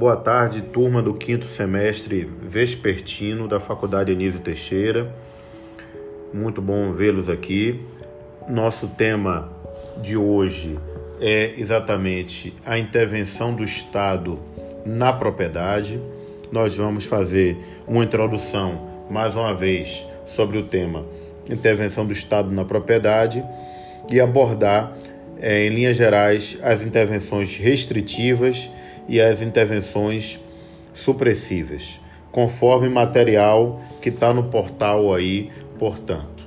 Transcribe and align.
boa 0.00 0.16
tarde, 0.16 0.62
turma 0.62 1.02
do 1.02 1.12
quinto 1.12 1.46
semestre 1.48 2.26
vespertino 2.40 3.46
da 3.46 3.60
Faculdade 3.60 4.10
Anísio 4.10 4.40
Teixeira. 4.40 5.14
Muito 6.32 6.62
bom 6.62 6.94
vê-los 6.94 7.28
aqui. 7.28 7.78
Nosso 8.48 8.88
tema 8.88 9.52
de 10.00 10.16
hoje 10.16 10.78
é 11.20 11.52
exatamente 11.58 12.54
a 12.64 12.78
intervenção 12.78 13.54
do 13.54 13.62
Estado 13.62 14.38
na 14.86 15.12
propriedade. 15.12 16.00
Nós 16.50 16.74
vamos 16.74 17.04
fazer 17.04 17.58
uma 17.86 18.02
introdução, 18.02 19.06
mais 19.10 19.34
uma 19.36 19.52
vez, 19.52 20.06
sobre 20.24 20.56
o 20.56 20.62
tema 20.62 21.04
intervenção 21.50 22.06
do 22.06 22.12
Estado 22.12 22.50
na 22.50 22.64
propriedade 22.64 23.44
e 24.10 24.18
abordar, 24.18 24.96
é, 25.38 25.66
em 25.66 25.68
linhas 25.68 25.98
gerais, 25.98 26.56
as 26.62 26.82
intervenções 26.82 27.54
restritivas 27.58 28.70
e 29.10 29.20
as 29.20 29.42
intervenções 29.42 30.38
supressivas, 30.94 32.00
conforme 32.30 32.88
material 32.88 33.82
que 34.00 34.08
está 34.08 34.32
no 34.32 34.44
portal 34.44 35.12
aí, 35.12 35.50
portanto. 35.80 36.46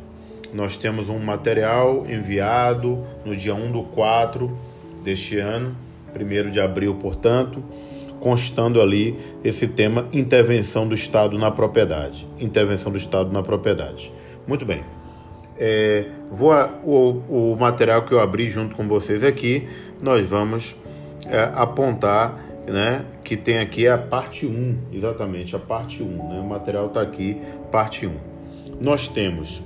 Nós 0.54 0.78
temos 0.78 1.10
um 1.10 1.20
material 1.20 2.06
enviado 2.08 3.04
no 3.26 3.36
dia 3.36 3.54
1 3.54 3.70
do 3.70 3.84
4 3.84 4.50
deste 5.04 5.38
ano, 5.40 5.76
1 6.16 6.52
de 6.52 6.62
abril, 6.62 6.96
portanto, 6.96 7.62
constando 8.22 8.82
ali 8.82 9.20
esse 9.44 9.68
tema 9.68 10.08
intervenção 10.14 10.88
do 10.88 10.96
Estado 10.96 11.38
na 11.38 11.52
propriedade. 11.52 12.26
Intervenção 12.40 12.94
do 12.94 12.98
Estado 12.98 13.30
na 13.30 13.44
propriedade. 13.44 14.10
Muito 14.48 14.66
bem. 14.66 14.86
É, 15.58 16.06
vou, 16.32 16.54
o, 16.86 17.54
o 17.54 17.58
material 17.60 18.04
que 18.04 18.14
eu 18.14 18.22
abri 18.22 18.50
junto 18.50 18.74
com 18.74 18.88
vocês 18.88 19.22
aqui, 19.22 19.68
nós 20.02 20.26
vamos 20.26 20.74
é, 21.26 21.52
apontar 21.54 22.53
né, 22.68 23.06
que 23.24 23.36
tem 23.36 23.60
aqui 23.60 23.88
a 23.88 23.98
parte 23.98 24.46
1, 24.46 24.78
exatamente, 24.94 25.56
a 25.56 25.60
parte 25.60 26.02
1. 26.02 26.06
Né, 26.06 26.40
o 26.40 26.44
material 26.44 26.88
está 26.88 27.02
aqui, 27.02 27.42
parte 27.72 28.06
1. 28.06 28.16
Nós 28.82 29.08
temos 29.08 29.62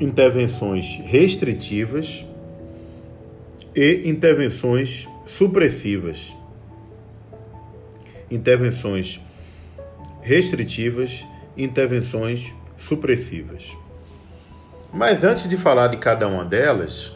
intervenções 0.00 1.00
restritivas 1.04 2.24
e 3.74 4.08
intervenções 4.08 5.08
supressivas. 5.26 6.34
Intervenções 8.30 9.20
restritivas, 10.22 11.24
intervenções 11.56 12.52
supressivas. 12.78 13.76
Mas 14.92 15.24
antes 15.24 15.48
de 15.48 15.56
falar 15.56 15.88
de 15.88 15.96
cada 15.96 16.26
uma 16.26 16.44
delas, 16.44 17.12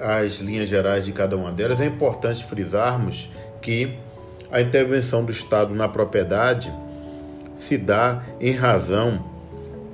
as 0.00 0.40
linhas 0.40 0.68
gerais 0.68 1.04
de 1.04 1.12
cada 1.12 1.36
uma 1.36 1.52
delas, 1.52 1.80
é 1.80 1.86
importante 1.86 2.44
frisarmos 2.44 3.28
que 3.60 3.96
a 4.50 4.60
intervenção 4.60 5.24
do 5.24 5.30
Estado 5.30 5.74
na 5.74 5.88
propriedade 5.88 6.72
se 7.56 7.76
dá 7.76 8.22
em 8.40 8.52
razão 8.52 9.24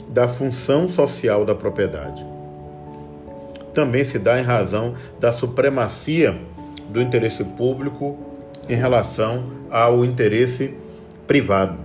da 0.08 0.28
função 0.28 0.88
social 0.88 1.44
da 1.44 1.54
propriedade. 1.54 2.24
Também 3.74 4.04
se 4.04 4.18
dá 4.18 4.40
em 4.40 4.42
razão 4.42 4.94
da 5.20 5.32
supremacia 5.32 6.38
do 6.88 7.02
interesse 7.02 7.44
público 7.44 8.16
em 8.68 8.74
relação 8.74 9.50
ao 9.70 10.04
interesse 10.04 10.74
privado. 11.26 11.76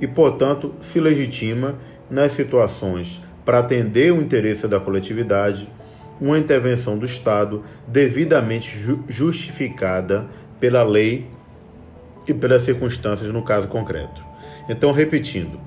E, 0.00 0.06
portanto, 0.06 0.74
se 0.78 1.00
legitima 1.00 1.74
nas 2.08 2.32
situações 2.32 3.22
para 3.44 3.58
atender 3.58 4.12
o 4.12 4.20
interesse 4.20 4.68
da 4.68 4.78
coletividade 4.78 5.68
uma 6.20 6.38
intervenção 6.38 6.96
do 6.96 7.04
Estado 7.04 7.62
devidamente 7.86 8.78
justificada 9.08 10.26
pela 10.60 10.82
lei 10.82 11.26
e 12.26 12.34
pelas 12.34 12.62
circunstâncias 12.62 13.30
no 13.30 13.42
caso 13.42 13.68
concreto. 13.68 14.24
Então, 14.68 14.92
repetindo, 14.92 15.60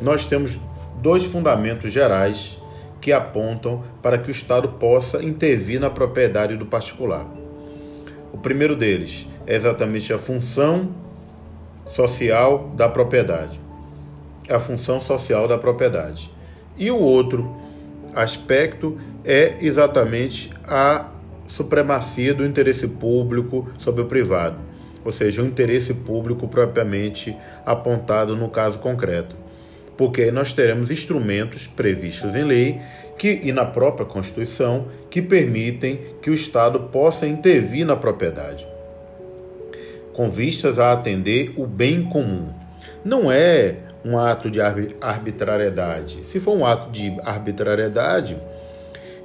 nós 0.00 0.24
temos 0.24 0.60
dois 1.02 1.24
fundamentos 1.24 1.92
gerais 1.92 2.58
que 3.00 3.12
apontam 3.12 3.82
para 4.00 4.16
que 4.16 4.28
o 4.28 4.30
Estado 4.30 4.68
possa 4.68 5.22
intervir 5.22 5.80
na 5.80 5.90
propriedade 5.90 6.56
do 6.56 6.64
particular. 6.64 7.26
O 8.32 8.38
primeiro 8.38 8.74
deles 8.74 9.26
é 9.46 9.54
exatamente 9.54 10.12
a 10.12 10.18
função 10.18 10.94
social 11.92 12.72
da 12.74 12.88
propriedade. 12.88 13.60
A 14.48 14.58
função 14.58 15.00
social 15.00 15.46
da 15.46 15.58
propriedade. 15.58 16.30
E 16.76 16.90
o 16.90 16.98
outro 16.98 17.54
aspecto 18.14 18.98
é 19.24 19.56
exatamente 19.60 20.50
a 20.64 21.06
supremacia 21.48 22.34
do 22.34 22.44
interesse 22.44 22.88
público 22.88 23.68
sobre 23.78 24.02
o 24.02 24.06
privado, 24.06 24.56
ou 25.04 25.12
seja, 25.12 25.42
o 25.42 25.46
interesse 25.46 25.92
público 25.94 26.48
propriamente 26.48 27.36
apontado 27.64 28.34
no 28.36 28.48
caso 28.48 28.78
concreto. 28.78 29.36
Porque 29.96 30.30
nós 30.32 30.52
teremos 30.52 30.90
instrumentos 30.90 31.66
previstos 31.66 32.34
em 32.34 32.42
lei 32.42 32.80
que, 33.16 33.40
e 33.42 33.52
na 33.52 33.64
própria 33.64 34.04
Constituição 34.04 34.88
que 35.08 35.22
permitem 35.22 36.00
que 36.20 36.30
o 36.30 36.34
Estado 36.34 36.80
possa 36.80 37.26
intervir 37.26 37.86
na 37.86 37.94
propriedade, 37.94 38.66
com 40.12 40.30
vistas 40.30 40.78
a 40.78 40.92
atender 40.92 41.54
o 41.56 41.66
bem 41.66 42.02
comum. 42.02 42.52
Não 43.04 43.30
é 43.30 43.76
um 44.04 44.18
ato 44.18 44.50
de 44.50 44.60
arbitrariedade. 44.60 46.24
Se 46.24 46.38
for 46.40 46.56
um 46.56 46.66
ato 46.66 46.90
de 46.90 47.16
arbitrariedade, 47.22 48.36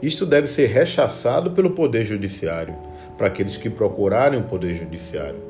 isto 0.02 0.26
deve 0.26 0.48
ser 0.48 0.68
rechaçado 0.68 1.52
pelo 1.52 1.72
Poder 1.72 2.06
Judiciário, 2.06 2.76
para 3.18 3.28
aqueles 3.28 3.58
que 3.58 3.70
procurarem 3.70 4.40
o 4.40 4.44
Poder 4.44 4.74
Judiciário. 4.74 5.50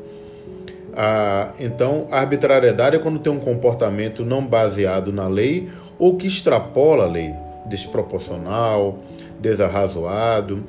Ah, 0.95 1.51
então, 1.59 2.07
a 2.09 2.19
arbitrariedade 2.19 2.95
é 2.95 2.99
quando 2.99 3.19
tem 3.19 3.31
um 3.31 3.39
comportamento 3.39 4.25
não 4.25 4.45
baseado 4.45 5.13
na 5.13 5.27
lei 5.27 5.69
ou 5.99 6.17
que 6.17 6.27
extrapola 6.27 7.03
a 7.03 7.07
lei, 7.07 7.33
desproporcional, 7.67 8.99
desarrazoado 9.39 10.63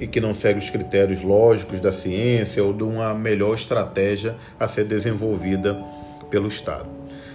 e 0.00 0.06
que 0.06 0.20
não 0.20 0.34
segue 0.34 0.58
os 0.58 0.70
critérios 0.70 1.22
lógicos 1.22 1.80
da 1.80 1.92
ciência 1.92 2.62
ou 2.62 2.72
de 2.72 2.82
uma 2.82 3.14
melhor 3.14 3.54
estratégia 3.54 4.34
a 4.58 4.66
ser 4.66 4.84
desenvolvida 4.84 5.80
pelo 6.28 6.48
Estado. 6.48 6.86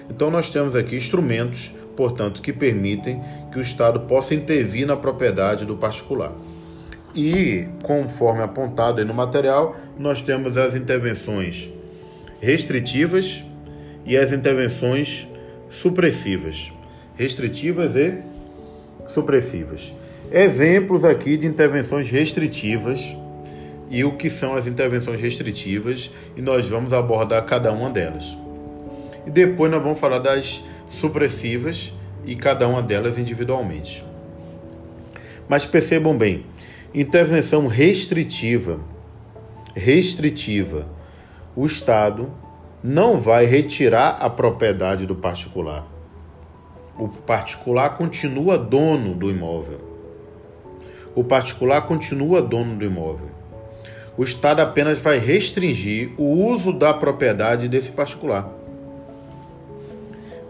Então, 0.10 0.30
nós 0.30 0.50
temos 0.50 0.76
aqui 0.76 0.96
instrumentos 0.96 1.72
portanto, 1.96 2.42
que 2.42 2.52
permitem 2.52 3.22
que 3.54 3.60
o 3.60 3.62
Estado 3.62 4.02
possa 4.02 4.34
intervir 4.34 4.88
na 4.88 4.98
propriedade 4.98 5.64
do 5.64 5.78
particular. 5.78 6.34
E, 7.16 7.68
conforme 7.84 8.42
apontado 8.42 9.00
aí 9.00 9.06
no 9.06 9.14
material, 9.14 9.76
nós 9.98 10.24
temos 10.24 10.58
as 10.58 10.76
intervenções 10.76 11.70
restritivas 12.42 13.44
e 14.04 14.18
as 14.18 14.34
intervenções 14.34 15.28
supressivas. 15.70 16.74
Restritivas 17.16 17.96
e 17.96 18.18
supressivas. 19.08 19.94
Exemplos 20.32 21.06
aqui 21.06 21.38
de 21.38 21.46
intervenções 21.46 22.10
restritivas 22.10 23.00
e 23.92 24.04
o 24.04 24.14
que 24.14 24.32
são 24.32 24.56
as 24.56 24.66
intervenções 24.66 25.22
restritivas, 25.22 26.10
e 26.36 26.42
nós 26.42 26.68
vamos 26.68 26.92
abordar 26.94 27.46
cada 27.46 27.72
uma 27.72 27.92
delas. 27.92 28.36
E 29.28 29.30
depois 29.30 29.70
nós 29.70 29.84
vamos 29.84 30.00
falar 30.00 30.18
das 30.18 30.64
supressivas 30.90 31.94
e 32.26 32.36
cada 32.36 32.68
uma 32.68 32.82
delas 32.82 33.18
individualmente. 33.18 34.04
Mas 35.48 35.66
percebam 35.66 36.18
bem, 36.18 36.46
intervenção 36.94 37.68
restritiva, 37.68 38.80
restritiva, 39.76 40.88
o 41.56 41.66
Estado 41.66 42.30
não 42.84 43.18
vai 43.18 43.46
retirar 43.46 44.18
a 44.20 44.30
propriedade 44.30 45.06
do 45.06 45.16
particular. 45.16 45.86
O 46.98 47.08
particular 47.08 47.98
continua 47.98 48.58
dono 48.58 49.14
do 49.14 49.30
imóvel. 49.30 49.80
O 51.16 51.24
particular 51.24 51.82
continua 51.82 52.42
dono 52.42 52.76
do 52.76 52.86
imóvel. 52.86 53.30
O 54.18 54.24
Estado 54.24 54.60
apenas 54.60 55.00
vai 55.00 55.18
restringir 55.18 56.12
o 56.18 56.24
uso 56.24 56.72
da 56.72 56.94
propriedade 56.94 57.68
desse 57.68 57.92
particular 57.92 58.64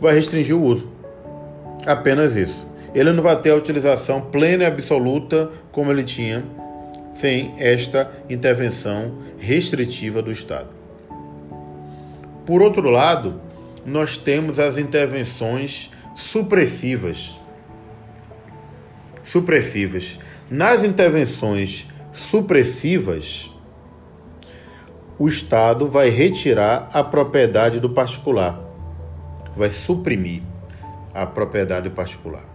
vai 0.04 0.14
restringir 0.14 0.54
o 0.54 0.62
uso. 0.62 0.93
Apenas 1.86 2.36
isso. 2.36 2.68
Ele 2.94 3.12
não 3.12 3.24
vai 3.24 3.36
ter 3.40 3.52
a 3.52 3.56
utilização 3.56 4.22
plena 4.22 4.64
e 4.64 4.68
absoluta 4.68 5.50
como 5.72 5.92
ele 5.92 6.04
tinha 6.04 6.44
sem 7.14 7.54
esta 7.58 8.12
intervenção 8.30 9.20
restritiva 9.38 10.22
do 10.22 10.32
Estado. 10.32 10.70
Por 12.46 12.62
outro 12.62 12.90
lado, 12.90 13.42
nós 13.86 14.18
temos 14.18 14.60
as 14.60 14.78
intervenções 14.78 15.90
supressivas. 16.16 17.40
Supressivas. 19.24 20.18
Nas 20.50 20.84
intervenções 20.84 21.88
supressivas, 22.12 23.52
o 25.18 25.28
Estado 25.28 25.88
vai 25.88 26.10
retirar 26.10 26.90
a 26.94 27.04
propriedade 27.04 27.80
do 27.80 27.90
particular 27.90 28.64
vai 29.56 29.70
suprimir 29.70 30.42
a 31.14 31.26
propriedade 31.26 31.90
particular. 31.90 32.46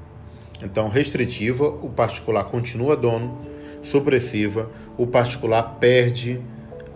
Então, 0.62 0.88
restritiva, 0.88 1.68
o 1.68 1.88
particular 1.88 2.44
continua 2.44 2.96
dono, 2.96 3.38
supressiva, 3.82 4.70
o 4.96 5.06
particular 5.06 5.76
perde 5.78 6.40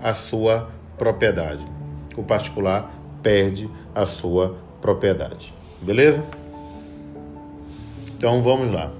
a 0.02 0.14
sua 0.14 0.68
propriedade. 0.98 1.64
o 2.16 2.22
particular 2.22 2.92
perde 3.22 3.70
a 3.94 4.04
sua 4.04 4.56
propriedade. 4.80 5.54
Beleza? 5.80 6.24
Então 8.16 8.42
vamos 8.42 8.72
lá. 8.72 8.92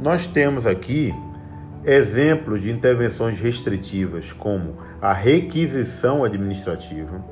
Nós 0.00 0.26
temos 0.26 0.66
aqui 0.66 1.14
exemplos 1.84 2.62
de 2.62 2.70
intervenções 2.70 3.40
restritivas, 3.40 4.32
como 4.32 4.76
a 5.00 5.12
requisição 5.12 6.24
administrativa, 6.24 7.24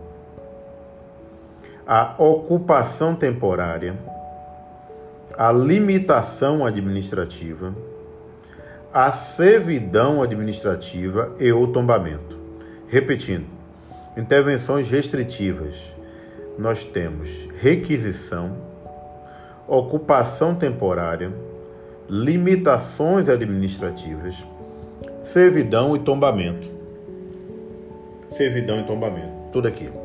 a 1.87 2.15
ocupação 2.19 3.15
temporária, 3.15 3.97
a 5.37 5.53
limitação 5.53 6.65
administrativa, 6.65 7.75
a 8.93 9.13
servidão 9.13 10.23
administrativa 10.23 11.35
e 11.39 11.53
o 11.53 11.67
tombamento. 11.67 12.39
Repetindo, 12.89 13.47
intervenções 14.17 14.91
restritivas, 14.91 15.95
nós 16.59 16.85
temos 16.85 17.47
requisição, 17.61 18.57
ocupação 19.69 20.55
temporária, 20.55 21.31
limitações 22.09 23.29
administrativas, 23.29 24.47
servidão 25.21 25.95
e 25.95 25.99
tombamento. 25.99 26.75
Servidão 28.31 28.81
e 28.81 28.85
tombamento, 28.85 29.33
tudo 29.53 29.69
aquilo. 29.69 30.01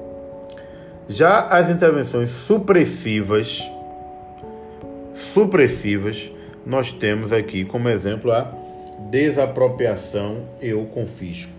Já 1.07 1.47
as 1.47 1.69
intervenções 1.69 2.29
supressivas, 2.29 3.61
supressivas, 5.33 6.31
nós 6.65 6.91
temos 6.91 7.31
aqui 7.31 7.65
como 7.65 7.89
exemplo 7.89 8.31
a 8.31 8.51
desapropriação 9.09 10.47
e 10.61 10.73
o 10.73 10.85
confisco. 10.85 11.51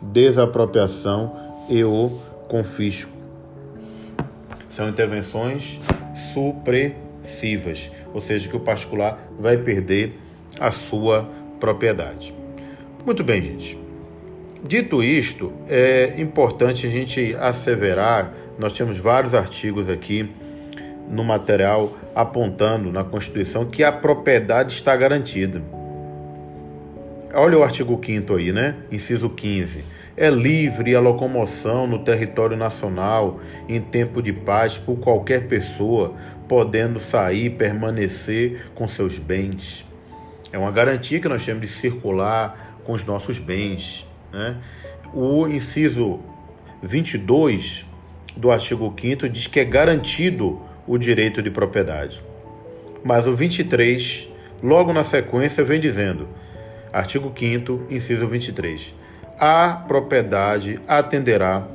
Desapropriação 0.00 1.64
e 1.68 1.82
o 1.84 2.18
confisco. 2.48 3.12
São 4.68 4.88
intervenções 4.88 5.78
supressivas, 6.32 7.90
ou 8.12 8.20
seja, 8.20 8.48
que 8.48 8.56
o 8.56 8.60
particular 8.60 9.18
vai 9.38 9.58
perder 9.58 10.18
a 10.58 10.70
sua 10.70 11.28
propriedade. 11.60 12.34
Muito 13.04 13.22
bem, 13.22 13.42
gente. 13.42 13.78
Dito 14.64 15.02
isto, 15.02 15.52
é 15.68 16.14
importante 16.18 16.86
a 16.86 16.90
gente 16.90 17.34
asseverar, 17.34 18.32
nós 18.58 18.72
temos 18.72 18.96
vários 18.96 19.34
artigos 19.34 19.90
aqui 19.90 20.30
no 21.08 21.24
material 21.24 21.96
apontando 22.14 22.92
na 22.92 23.04
Constituição 23.04 23.66
que 23.66 23.82
a 23.84 23.92
propriedade 23.92 24.72
está 24.72 24.94
garantida. 24.96 25.62
Olha 27.34 27.58
o 27.58 27.62
artigo 27.62 27.98
5 28.04 28.34
aí, 28.34 28.52
né? 28.52 28.76
Inciso 28.90 29.30
15. 29.30 29.84
É 30.14 30.28
livre 30.28 30.94
a 30.94 31.00
locomoção 31.00 31.86
no 31.86 32.00
território 32.00 32.56
nacional 32.56 33.40
em 33.66 33.80
tempo 33.80 34.20
de 34.20 34.32
paz 34.32 34.76
por 34.76 34.98
qualquer 34.98 35.48
pessoa, 35.48 36.14
podendo 36.46 37.00
sair 37.00 37.50
permanecer 37.50 38.66
com 38.74 38.86
seus 38.86 39.18
bens. 39.18 39.86
É 40.52 40.58
uma 40.58 40.70
garantia 40.70 41.18
que 41.18 41.28
nós 41.28 41.42
temos 41.42 41.62
de 41.62 41.68
circular 41.68 42.76
com 42.84 42.92
os 42.92 43.06
nossos 43.06 43.38
bens. 43.38 44.06
Né? 44.30 44.56
O 45.14 45.48
inciso 45.48 46.20
22 46.82 47.86
do 48.36 48.50
artigo 48.50 48.94
5 49.00 49.28
diz 49.30 49.46
que 49.46 49.60
é 49.60 49.64
garantido 49.64 50.60
o 50.86 50.98
direito 50.98 51.42
de 51.42 51.50
propriedade. 51.50 52.22
Mas 53.04 53.26
o 53.26 53.34
23, 53.34 54.28
logo 54.62 54.92
na 54.92 55.04
sequência, 55.04 55.64
vem 55.64 55.80
dizendo 55.80 56.28
Artigo 56.92 57.32
5 57.34 57.86
inciso 57.90 58.28
23. 58.28 58.94
A 59.38 59.82
propriedade 59.88 60.78
atenderá 60.86 61.66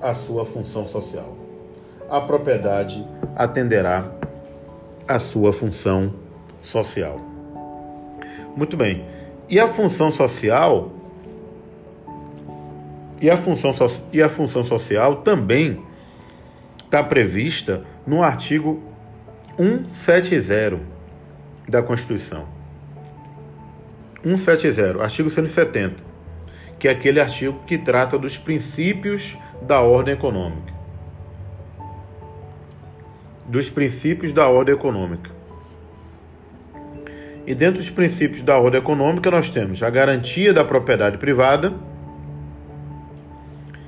à 0.00 0.12
sua 0.12 0.44
função 0.44 0.86
social. 0.86 1.36
A 2.08 2.20
propriedade 2.20 3.04
atenderá 3.34 4.10
à 5.08 5.18
sua 5.18 5.52
função 5.52 6.12
social. 6.60 7.20
Muito 8.54 8.76
bem. 8.76 9.04
E 9.48 9.58
a 9.58 9.68
função 9.68 10.12
social 10.12 10.92
e 13.20 13.30
a 13.30 13.36
função, 13.36 13.74
e 14.12 14.22
a 14.22 14.28
função 14.28 14.64
social 14.64 15.16
também 15.16 15.80
está 16.84 17.02
prevista 17.02 17.84
no 18.06 18.22
artigo 18.22 18.82
170 19.92 20.78
da 21.68 21.82
Constituição. 21.82 22.46
170, 24.22 25.02
artigo 25.02 25.30
170, 25.30 26.02
que 26.78 26.88
é 26.88 26.90
aquele 26.90 27.20
artigo 27.20 27.60
que 27.66 27.78
trata 27.78 28.18
dos 28.18 28.36
princípios 28.36 29.36
da 29.62 29.80
ordem 29.80 30.14
econômica. 30.14 30.74
Dos 33.46 33.70
princípios 33.70 34.32
da 34.32 34.48
ordem 34.48 34.74
econômica. 34.74 35.30
E 37.46 37.54
dentro 37.54 37.78
dos 37.78 37.90
princípios 37.90 38.42
da 38.42 38.58
ordem 38.58 38.80
econômica, 38.80 39.30
nós 39.30 39.50
temos 39.50 39.82
a 39.82 39.88
garantia 39.88 40.52
da 40.52 40.64
propriedade 40.64 41.16
privada 41.16 41.72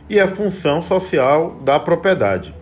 e 0.08 0.18
a 0.20 0.28
função 0.28 0.82
social 0.82 1.58
da 1.64 1.80
propriedade. 1.80 2.57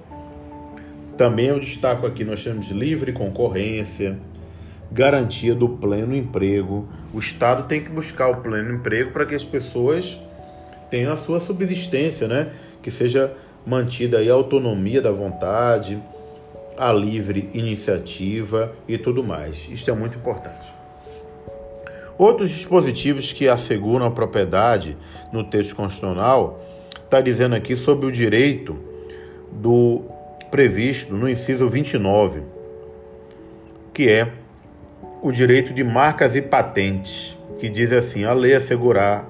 Também 1.17 1.47
eu 1.47 1.59
destaco 1.59 2.07
aqui, 2.07 2.25
nós 2.25 2.45
temos 2.45 2.69
livre 2.71 3.11
concorrência, 3.13 4.19
garantia 4.93 5.55
do 5.55 5.69
pleno 5.69 6.15
emprego. 6.15 6.87
O 7.13 7.19
Estado 7.19 7.67
tem 7.67 7.83
que 7.83 7.89
buscar 7.89 8.29
o 8.29 8.37
pleno 8.43 8.75
emprego 8.75 9.13
para 9.13 9.25
que 9.25 9.35
as 9.35 9.45
pessoas 9.45 10.19
tenham 10.91 11.13
a 11.13 11.17
sua 11.17 11.41
subsistência, 11.41 12.29
né? 12.29 12.53
Que 12.83 12.91
seja 12.91 13.33
mantida 13.67 14.19
aí 14.19 14.31
a 14.31 14.35
autonomia 14.35 15.01
da 15.01 15.11
vontade, 15.11 15.99
a 16.77 16.93
livre 16.93 17.51
iniciativa 17.55 18.75
e 18.87 18.99
tudo 18.99 19.25
mais. 19.25 19.67
Isto 19.71 19.91
é 19.91 19.95
muito 19.95 20.19
importante. 20.19 20.75
Outros 22.19 22.51
dispositivos 22.51 23.33
que 23.33 23.49
asseguram 23.49 24.07
a 24.07 24.11
propriedade 24.11 24.97
no 25.33 25.45
texto 25.45 25.75
constitucional 25.75 26.61
está 27.05 27.21
dizendo 27.21 27.55
aqui 27.55 27.75
sobre 27.75 28.07
o 28.07 28.13
direito 28.13 28.79
do 29.53 30.16
previsto 30.51 31.15
no 31.15 31.29
inciso 31.29 31.69
29, 31.69 32.43
que 33.93 34.09
é 34.09 34.29
o 35.23 35.33
direito 35.33 35.73
de 35.73 35.83
marcas 35.83 36.37
e 36.37 36.43
patentes, 36.43 37.37
que 37.59 37.69
diz 37.69 37.93
assim: 37.93 38.25
a 38.25 38.33
lei 38.33 38.55
assegurar, 38.55 39.27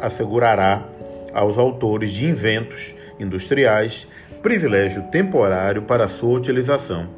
assegurará 0.00 0.84
aos 1.32 1.58
autores 1.58 2.12
de 2.12 2.26
inventos 2.26 2.94
industriais 3.18 4.06
privilégio 4.42 5.02
temporário 5.10 5.82
para 5.82 6.08
sua 6.08 6.36
utilização, 6.36 7.08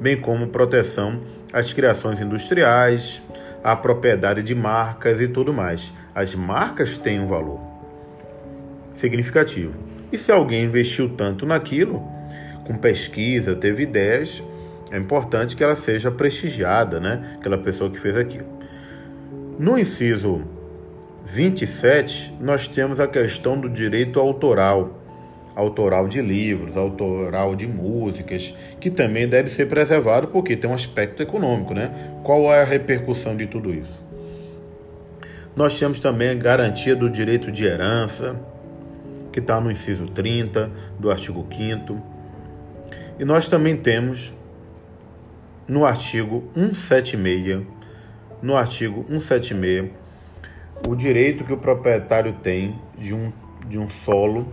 bem 0.00 0.18
como 0.18 0.48
proteção 0.48 1.20
às 1.52 1.72
criações 1.72 2.20
industriais, 2.20 3.22
à 3.62 3.76
propriedade 3.76 4.42
de 4.42 4.54
marcas 4.54 5.20
e 5.20 5.28
tudo 5.28 5.52
mais. 5.52 5.92
As 6.14 6.34
marcas 6.34 6.96
têm 6.96 7.20
um 7.20 7.26
valor 7.26 7.60
significativo. 8.94 9.74
E 10.10 10.18
se 10.18 10.32
alguém 10.32 10.64
investiu 10.64 11.08
tanto 11.10 11.46
naquilo, 11.46 12.02
com 12.70 12.76
pesquisa, 12.76 13.56
teve 13.56 13.82
ideias, 13.82 14.40
é 14.92 14.96
importante 14.96 15.56
que 15.56 15.64
ela 15.64 15.74
seja 15.74 16.08
prestigiada, 16.08 17.00
né? 17.00 17.34
Aquela 17.40 17.58
pessoa 17.58 17.90
que 17.90 17.98
fez 17.98 18.16
aquilo. 18.16 18.46
No 19.58 19.76
inciso 19.76 20.42
27, 21.26 22.36
nós 22.40 22.68
temos 22.68 23.00
a 23.00 23.08
questão 23.08 23.58
do 23.58 23.68
direito 23.68 24.20
autoral, 24.20 25.00
autoral 25.56 26.06
de 26.06 26.22
livros, 26.22 26.76
autoral 26.76 27.56
de 27.56 27.66
músicas, 27.66 28.54
que 28.78 28.88
também 28.88 29.26
deve 29.26 29.48
ser 29.48 29.66
preservado 29.66 30.28
porque 30.28 30.56
tem 30.56 30.70
um 30.70 30.74
aspecto 30.74 31.24
econômico, 31.24 31.74
né? 31.74 31.90
Qual 32.22 32.54
é 32.54 32.62
a 32.62 32.64
repercussão 32.64 33.36
de 33.36 33.48
tudo 33.48 33.74
isso? 33.74 34.00
Nós 35.56 35.76
temos 35.76 35.98
também 35.98 36.30
a 36.30 36.34
garantia 36.34 36.94
do 36.94 37.10
direito 37.10 37.50
de 37.50 37.64
herança, 37.64 38.40
que 39.32 39.40
está 39.40 39.60
no 39.60 39.72
inciso 39.72 40.06
30 40.06 40.70
do 41.00 41.10
artigo 41.10 41.44
5 41.50 42.19
E 43.20 43.24
nós 43.26 43.48
também 43.48 43.76
temos 43.76 44.32
no 45.68 45.84
artigo 45.84 46.42
176, 46.54 47.60
no 48.40 48.56
artigo 48.56 49.04
176, 49.10 49.90
o 50.88 50.96
direito 50.96 51.44
que 51.44 51.52
o 51.52 51.58
proprietário 51.58 52.34
tem 52.42 52.74
de 52.96 53.14
um, 53.14 53.30
de 53.68 53.78
um 53.78 53.90
solo 54.06 54.48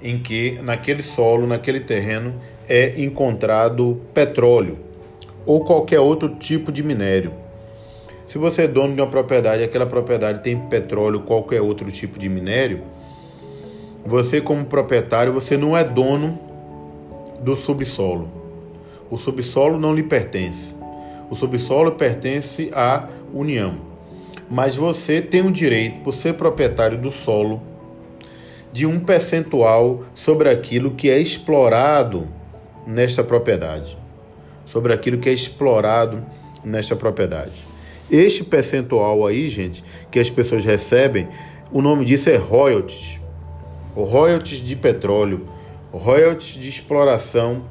em 0.00 0.16
que 0.22 0.60
naquele 0.62 1.02
solo, 1.02 1.44
naquele 1.44 1.80
terreno, 1.80 2.34
é 2.68 3.02
encontrado 3.02 4.00
petróleo 4.14 4.78
ou 5.44 5.64
qualquer 5.64 5.98
outro 5.98 6.36
tipo 6.36 6.70
de 6.70 6.84
minério. 6.84 7.32
Se 8.28 8.38
você 8.38 8.62
é 8.62 8.68
dono 8.68 8.94
de 8.94 9.00
uma 9.00 9.10
propriedade, 9.10 9.64
aquela 9.64 9.86
propriedade 9.86 10.40
tem 10.40 10.56
petróleo, 10.68 11.22
qualquer 11.22 11.60
outro 11.60 11.90
tipo 11.90 12.16
de 12.16 12.28
minério, 12.28 12.80
você 14.06 14.40
como 14.40 14.66
proprietário, 14.66 15.32
você 15.32 15.56
não 15.56 15.76
é 15.76 15.82
dono 15.82 16.46
do 17.40 17.56
subsolo. 17.56 18.28
O 19.10 19.16
subsolo 19.16 19.78
não 19.78 19.94
lhe 19.94 20.02
pertence. 20.02 20.74
O 21.30 21.34
subsolo 21.34 21.92
pertence 21.92 22.70
à 22.74 23.08
União. 23.32 23.76
Mas 24.50 24.76
você 24.76 25.20
tem 25.20 25.42
o 25.42 25.52
direito, 25.52 26.02
por 26.02 26.12
ser 26.12 26.34
proprietário 26.34 26.98
do 26.98 27.10
solo, 27.10 27.62
de 28.72 28.86
um 28.86 29.00
percentual 29.00 30.04
sobre 30.14 30.48
aquilo 30.48 30.92
que 30.92 31.10
é 31.10 31.18
explorado 31.18 32.26
nesta 32.86 33.22
propriedade. 33.22 33.96
Sobre 34.66 34.92
aquilo 34.92 35.18
que 35.18 35.28
é 35.28 35.32
explorado 35.32 36.24
nesta 36.64 36.96
propriedade. 36.96 37.52
Este 38.10 38.42
percentual 38.42 39.26
aí, 39.26 39.48
gente, 39.48 39.84
que 40.10 40.18
as 40.18 40.30
pessoas 40.30 40.64
recebem, 40.64 41.28
o 41.70 41.82
nome 41.82 42.04
disso 42.04 42.30
é 42.30 42.36
royalties. 42.36 43.20
Royalties 43.94 44.62
de 44.62 44.76
petróleo, 44.76 45.46
royalties 45.92 46.60
de 46.60 46.68
exploração 46.68 47.64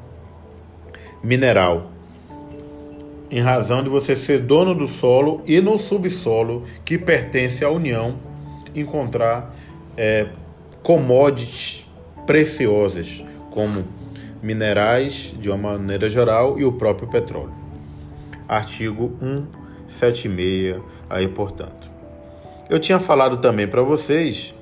mineral. 1.22 1.92
Em 3.30 3.40
razão 3.40 3.82
de 3.82 3.88
você 3.88 4.16
ser 4.16 4.40
dono 4.40 4.74
do 4.74 4.88
solo 4.88 5.42
e 5.46 5.60
no 5.60 5.78
subsolo 5.78 6.64
que 6.84 6.96
pertence 6.96 7.64
à 7.64 7.70
União 7.70 8.18
encontrar 8.74 9.54
é, 9.96 10.28
commodities 10.82 11.86
preciosas, 12.26 13.22
como 13.50 13.84
minerais 14.42 15.34
de 15.38 15.50
uma 15.50 15.56
maneira 15.56 16.08
geral 16.08 16.58
e 16.58 16.64
o 16.64 16.72
próprio 16.72 17.08
petróleo. 17.08 17.52
Artigo 18.48 19.16
176 19.86 20.80
aí, 21.10 21.28
portanto. 21.28 21.88
Eu 22.70 22.78
tinha 22.78 23.00
falado 23.00 23.38
também 23.38 23.66
para 23.66 23.82
vocês, 23.82 24.54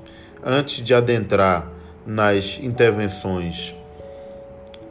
antes 0.43 0.83
de 0.83 0.93
adentrar 0.93 1.71
nas 2.07 2.57
intervenções 2.63 3.75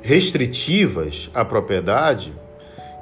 restritivas 0.03 1.31
à 1.35 1.47
propriedade, 1.47 2.31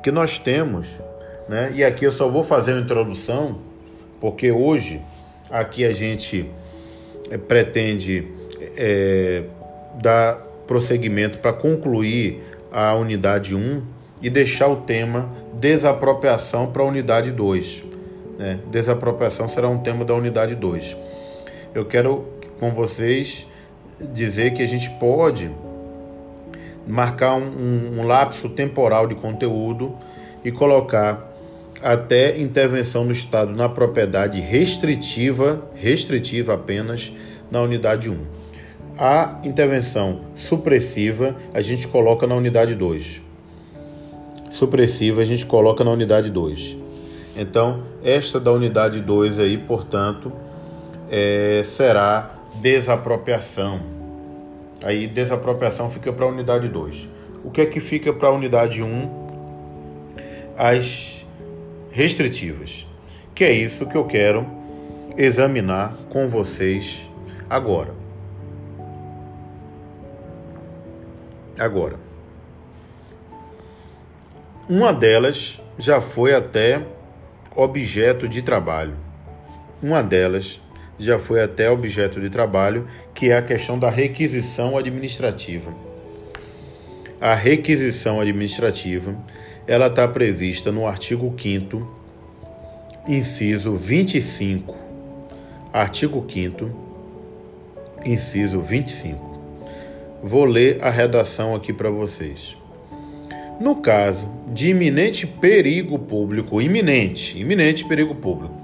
que 0.05 0.13
nós 0.13 0.39
temos, 0.39 1.01
né? 1.49 1.73
E 1.75 1.83
aqui 1.83 2.05
eu 2.05 2.13
só 2.13 2.29
vou 2.29 2.45
fazer 2.45 2.73
uma 2.73 2.81
introdução, 2.81 3.59
porque 4.21 4.53
hoje 4.53 5.03
aqui 5.51 5.85
a 5.85 5.93
gente 5.93 6.49
é, 7.29 7.37
pretende 7.37 8.29
é, 8.77 9.43
dar 10.01 10.37
prosseguimento 10.67 11.39
para 11.39 11.53
concluir 11.53 12.41
a 12.71 12.95
unidade 12.95 13.55
1 13.55 13.83
e 14.23 14.31
deixar 14.31 14.69
o 14.69 14.77
tema 14.77 15.29
desapropriação 15.55 16.69
para 16.69 16.83
a 16.83 16.87
unidade 16.87 17.33
2. 17.33 17.85
Né? 18.39 18.61
Desapropriação 18.71 19.49
será 19.49 19.69
um 19.69 19.79
tema 19.79 20.05
da 20.05 20.15
unidade 20.15 20.55
2. 20.55 20.97
Eu 21.75 21.85
quero 21.85 22.27
com 22.59 22.71
vocês 22.71 23.47
dizer 24.01 24.55
que 24.55 24.63
a 24.63 24.67
gente 24.67 24.91
pode 24.91 25.51
marcar 26.87 27.35
um, 27.37 27.99
um 27.99 28.07
lapso 28.07 28.49
temporal 28.49 29.07
de 29.07 29.15
conteúdo 29.15 29.95
e 30.45 30.53
colocar 30.53 31.33
até 31.83 32.39
intervenção 32.41 33.07
do 33.07 33.13
Estado 33.13 33.53
na 33.53 33.69
propriedade 33.69 34.41
restritiva, 34.41 35.63
restritiva 35.75 36.55
apenas 36.55 37.13
na 37.51 37.61
unidade 37.61 38.11
1. 38.11 38.19
A 38.97 39.41
intervenção 39.45 40.21
supressiva 40.35 41.37
a 41.53 41.61
gente 41.61 41.89
coloca 41.89 42.27
na 42.27 42.35
unidade 42.35 42.75
2. 42.75 43.21
Supressiva 44.51 45.21
a 45.21 45.25
gente 45.25 45.45
coloca 45.45 45.83
na 45.83 45.91
unidade 45.91 46.31
2. 46.31 46.77
Então, 47.37 47.83
esta 48.05 48.39
da 48.39 48.53
unidade 48.53 49.01
2 49.01 49.41
aí, 49.41 49.59
portanto, 49.59 50.33
é, 51.11 51.65
será 51.67 52.31
desapropriação. 52.61 53.81
Aí, 54.83 55.07
desapropriação 55.07 55.91
fica 55.91 56.13
para 56.13 56.25
a 56.25 56.29
unidade 56.29 56.69
2. 56.69 57.09
O 57.45 57.51
que 57.51 57.61
é 57.61 57.67
que 57.67 57.81
fica 57.81 58.13
para 58.13 58.29
a 58.29 58.33
unidade 58.33 58.83
1? 58.83 59.25
As 60.57 61.25
restritivas, 61.91 62.87
que 63.35 63.45
é 63.45 63.53
isso 63.53 63.87
que 63.87 63.97
eu 63.97 64.05
quero 64.05 64.47
examinar 65.17 65.97
com 66.11 66.29
vocês 66.29 67.01
agora. 67.49 67.95
Agora, 71.59 71.97
uma 74.69 74.93
delas 74.93 75.61
já 75.79 76.01
foi 76.01 76.35
até 76.35 76.83
objeto 77.55 78.27
de 78.27 78.43
trabalho. 78.43 78.97
Uma 79.83 80.03
delas 80.03 80.61
já 80.99 81.19
foi 81.19 81.43
até 81.43 81.71
objeto 81.71 82.21
de 82.21 82.31
trabalho, 82.31 82.89
que 83.15 83.31
é 83.31 83.37
a 83.37 83.43
questão 83.43 83.79
da 83.79 83.91
requisição 83.91 84.77
administrativa. 84.77 85.73
A 87.21 87.35
requisição 87.35 88.21
administrativa 88.21 89.17
ela 89.67 89.87
está 89.87 90.07
prevista 90.07 90.71
no 90.71 90.87
artigo 90.87 91.35
5 91.39 92.05
inciso 93.09 93.75
25. 93.75 94.75
Artigo 95.73 96.25
5 96.29 96.71
inciso 98.05 98.61
25. 98.61 99.35
Vou 100.23 100.45
ler 100.45 100.83
a 100.83 100.91
redação 100.91 101.55
aqui 101.55 101.73
para 101.73 101.91
vocês. 101.91 102.57
No 103.61 103.77
caso 103.77 104.29
de 104.53 104.69
iminente 104.69 105.27
perigo 105.27 105.99
público, 105.99 106.61
iminente, 106.61 107.39
iminente 107.39 107.85
perigo 107.85 108.15
público, 108.15 108.55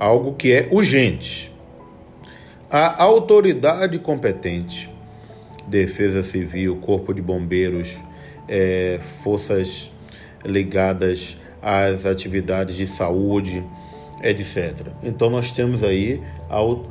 algo 0.00 0.32
que 0.32 0.50
é 0.50 0.66
urgente, 0.70 1.52
a 2.70 3.02
autoridade 3.02 3.98
competente, 3.98 4.90
Defesa 5.68 6.22
Civil, 6.22 6.76
Corpo 6.76 7.12
de 7.12 7.20
Bombeiros, 7.20 7.98
é, 8.48 8.98
forças 9.22 9.92
ligadas 10.42 11.36
às 11.60 12.06
atividades 12.06 12.76
de 12.76 12.86
saúde, 12.86 13.62
etc. 14.22 14.86
Então 15.02 15.28
nós 15.28 15.50
temos 15.50 15.84
aí 15.84 16.22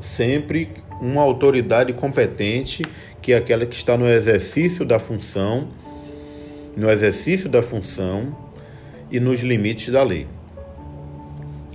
sempre 0.01 0.69
uma 1.01 1.23
autoridade 1.23 1.93
competente, 1.93 2.83
que 3.23 3.33
é 3.33 3.37
aquela 3.37 3.65
que 3.65 3.75
está 3.75 3.97
no 3.97 4.07
exercício 4.07 4.85
da 4.85 4.99
função, 4.99 5.69
no 6.77 6.89
exercício 6.91 7.49
da 7.49 7.63
função 7.63 8.37
e 9.09 9.19
nos 9.19 9.39
limites 9.41 9.91
da 9.91 10.03
lei. 10.03 10.27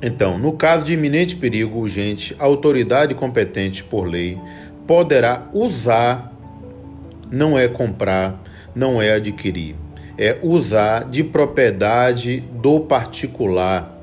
Então, 0.06 0.36
no 0.36 0.52
caso 0.52 0.84
de 0.84 0.92
iminente 0.92 1.34
perigo 1.34 1.78
urgente, 1.78 2.36
a 2.38 2.44
autoridade 2.44 3.14
competente 3.14 3.82
por 3.82 4.06
lei 4.06 4.38
poderá 4.86 5.48
usar, 5.50 6.30
não 7.30 7.58
é 7.58 7.66
comprar, 7.68 8.38
não 8.74 9.00
é 9.00 9.14
adquirir, 9.14 9.74
é 10.18 10.36
usar 10.42 11.08
de 11.08 11.24
propriedade 11.24 12.40
do 12.40 12.80
particular. 12.80 13.98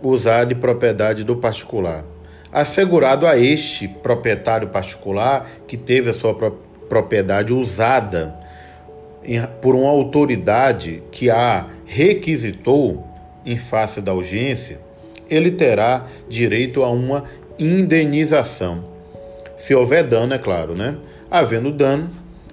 Usar 0.00 0.44
de 0.44 0.54
propriedade 0.54 1.22
do 1.22 1.36
particular. 1.36 2.02
Assegurado 2.50 3.26
a 3.26 3.36
este 3.36 3.86
proprietário 3.86 4.68
particular 4.68 5.46
que 5.68 5.76
teve 5.76 6.08
a 6.08 6.14
sua 6.14 6.34
propriedade 6.88 7.52
usada 7.52 8.34
por 9.60 9.74
uma 9.74 9.90
autoridade 9.90 11.02
que 11.12 11.28
a 11.28 11.66
requisitou 11.84 13.09
em 13.44 13.56
face 13.56 14.00
da 14.00 14.12
urgência, 14.14 14.80
ele 15.28 15.50
terá 15.50 16.06
direito 16.28 16.82
a 16.82 16.90
uma 16.90 17.24
indenização. 17.58 18.84
Se 19.56 19.74
houver 19.74 20.04
dano, 20.04 20.34
é 20.34 20.38
claro, 20.38 20.74
né? 20.74 20.96
Havendo 21.30 21.70
dano, 21.70 22.10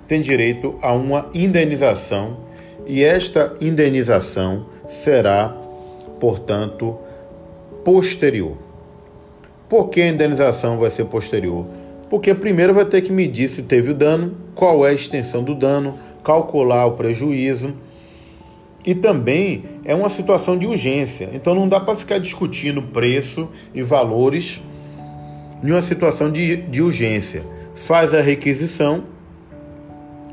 tem 0.07 0.21
direito 0.21 0.77
a 0.81 0.93
uma 0.93 1.29
indenização 1.33 2.45
e 2.85 3.03
esta 3.03 3.55
indenização 3.59 4.67
será, 4.87 5.49
portanto, 6.19 6.97
posterior. 7.83 8.57
Por 9.67 9.89
que 9.89 10.01
a 10.01 10.07
indenização 10.07 10.77
vai 10.77 10.89
ser 10.89 11.05
posterior? 11.05 11.65
Porque 12.09 12.33
primeiro 12.33 12.73
vai 12.73 12.85
ter 12.85 13.01
que 13.01 13.11
medir 13.11 13.49
se 13.49 13.61
teve 13.61 13.91
o 13.91 13.93
dano, 13.93 14.37
qual 14.55 14.87
é 14.87 14.91
a 14.91 14.93
extensão 14.93 15.43
do 15.43 15.53
dano, 15.53 15.99
calcular 16.23 16.85
o 16.85 16.91
prejuízo. 16.91 17.73
E 18.87 18.95
também 18.95 19.65
é 19.83 19.93
uma 19.93 20.09
situação 20.09 20.57
de 20.57 20.65
urgência, 20.65 21.29
então 21.33 21.53
não 21.53 21.67
dá 21.67 21.77
para 21.77 21.93
ficar 21.97 22.19
discutindo 22.19 22.81
preço 22.81 23.49
e 23.73 23.81
valores 23.83 24.61
em 25.61 25.71
uma 25.71 25.81
situação 25.81 26.31
de, 26.31 26.55
de 26.55 26.81
urgência. 26.81 27.43
Faz 27.75 28.13
a 28.13 28.21
requisição 28.21 29.03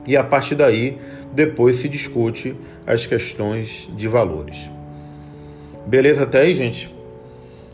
e 0.07 0.17
a 0.17 0.23
partir 0.23 0.55
daí 0.55 0.99
depois 1.33 1.77
se 1.79 1.89
discute 1.89 2.55
as 2.87 3.07
questões 3.07 3.91
de 3.97 4.07
valores. 4.07 4.71
Beleza 5.85 6.23
até 6.23 6.43
aí, 6.43 6.55
gente? 6.55 6.95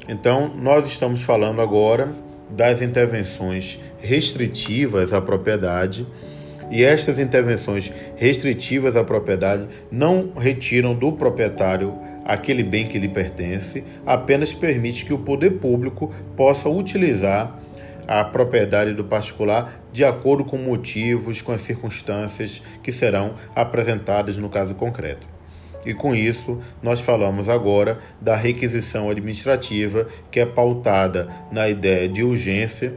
Então, 0.09 0.51
nós 0.57 0.87
estamos 0.87 1.23
falando 1.23 1.61
agora 1.61 2.11
das 2.49 2.81
intervenções 2.81 3.79
restritivas 4.01 5.13
à 5.13 5.21
propriedade. 5.21 6.07
E 6.71 6.85
estas 6.85 7.19
intervenções 7.19 7.93
restritivas 8.17 8.95
à 8.95 9.03
propriedade 9.03 9.67
não 9.91 10.33
retiram 10.33 10.95
do 10.95 11.13
proprietário 11.13 11.99
aquele 12.25 12.63
bem 12.63 12.87
que 12.87 12.99
lhe 12.99 13.09
pertence, 13.09 13.83
apenas 14.07 14.55
permite 14.55 15.05
que 15.05 15.13
o 15.13 15.19
poder 15.19 15.59
público 15.59 16.15
possa 16.37 16.69
utilizar 16.69 17.59
a 18.07 18.23
propriedade 18.25 18.95
do 18.95 19.05
particular 19.05 19.83
de 19.93 20.05
acordo 20.05 20.45
com 20.45 20.57
motivos, 20.57 21.43
com 21.43 21.53
as 21.53 21.63
circunstâncias 21.63 22.63
que 22.83 22.93
serão 22.93 23.35
apresentadas 23.55 24.37
no 24.37 24.49
caso 24.49 24.75
concreto. 24.75 25.27
E 25.85 25.95
com 25.95 26.15
isso, 26.15 26.61
nós 26.83 27.01
falamos 27.01 27.49
agora 27.49 27.99
da 28.21 28.37
requisição 28.37 29.09
administrativa, 29.09 30.07
que 30.31 30.39
é 30.39 30.47
pautada 30.47 31.29
na 31.51 31.69
ideia 31.69 32.09
de 32.09 32.23
urgência, 32.23 32.95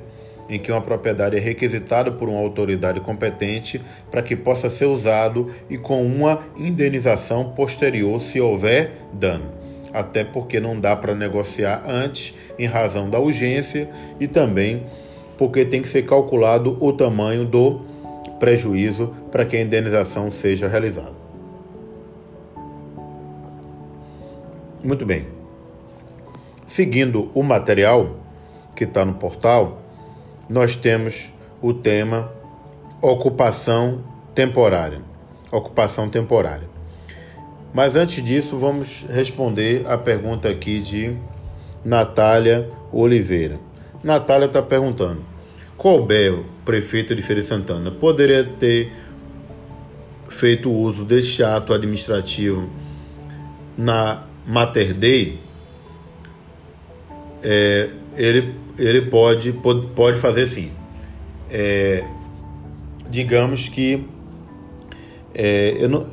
em 0.53 0.59
que 0.59 0.71
uma 0.71 0.81
propriedade 0.81 1.35
é 1.35 1.39
requisitada 1.39 2.11
por 2.11 2.29
uma 2.29 2.39
autoridade 2.39 2.99
competente 2.99 3.81
para 4.11 4.21
que 4.21 4.35
possa 4.35 4.69
ser 4.69 4.85
usado 4.85 5.47
e 5.67 5.79
com 5.79 6.05
uma 6.05 6.39
indenização 6.55 7.53
posterior 7.53 8.21
se 8.21 8.39
houver 8.39 8.91
dano. 9.11 9.51
Até 9.91 10.23
porque 10.23 10.59
não 10.59 10.79
dá 10.79 10.95
para 10.95 11.15
negociar 11.15 11.83
antes, 11.87 12.35
em 12.57 12.67
razão 12.67 13.09
da 13.09 13.19
urgência 13.19 13.89
e 14.19 14.27
também 14.27 14.83
porque 15.39 15.65
tem 15.65 15.81
que 15.81 15.89
ser 15.89 16.03
calculado 16.03 16.77
o 16.79 16.93
tamanho 16.93 17.45
do 17.45 17.81
prejuízo 18.39 19.11
para 19.31 19.45
que 19.45 19.57
a 19.57 19.61
indenização 19.61 20.29
seja 20.29 20.67
realizada. 20.67 21.15
Muito 24.83 25.03
bem. 25.03 25.25
Seguindo 26.67 27.31
o 27.33 27.41
material 27.41 28.17
que 28.75 28.83
está 28.83 29.03
no 29.03 29.15
portal, 29.15 29.82
nós 30.49 30.75
temos 30.75 31.31
o 31.61 31.73
tema 31.73 32.31
ocupação 33.01 34.03
temporária. 34.33 35.01
Ocupação 35.51 36.09
temporária. 36.09 36.67
Mas 37.73 37.95
antes 37.95 38.23
disso, 38.23 38.57
vamos 38.57 39.05
responder 39.09 39.85
a 39.87 39.97
pergunta 39.97 40.49
aqui 40.49 40.79
de 40.79 41.15
Natália 41.83 42.69
Oliveira. 42.91 43.59
Natália 44.03 44.45
está 44.45 44.61
perguntando: 44.61 45.21
Colbert, 45.77 46.43
prefeito 46.63 47.15
de 47.15 47.21
Feira 47.21 47.41
Santana, 47.41 47.91
poderia 47.91 48.43
ter 48.43 48.91
feito 50.29 50.71
uso 50.71 51.03
deste 51.03 51.43
ato 51.43 51.73
administrativo 51.73 52.69
na 53.77 54.23
Mater 54.45 54.93
Dei? 54.93 55.39
É, 57.41 57.89
ele, 58.15 58.55
ele 58.77 59.03
pode, 59.03 59.51
pode, 59.53 59.87
pode 59.87 60.19
fazer 60.19 60.47
sim. 60.47 60.71
É, 61.49 62.03
digamos 63.09 63.69
que 63.69 64.03
é, 65.33 65.75
eu 65.79 65.89
não, 65.89 66.05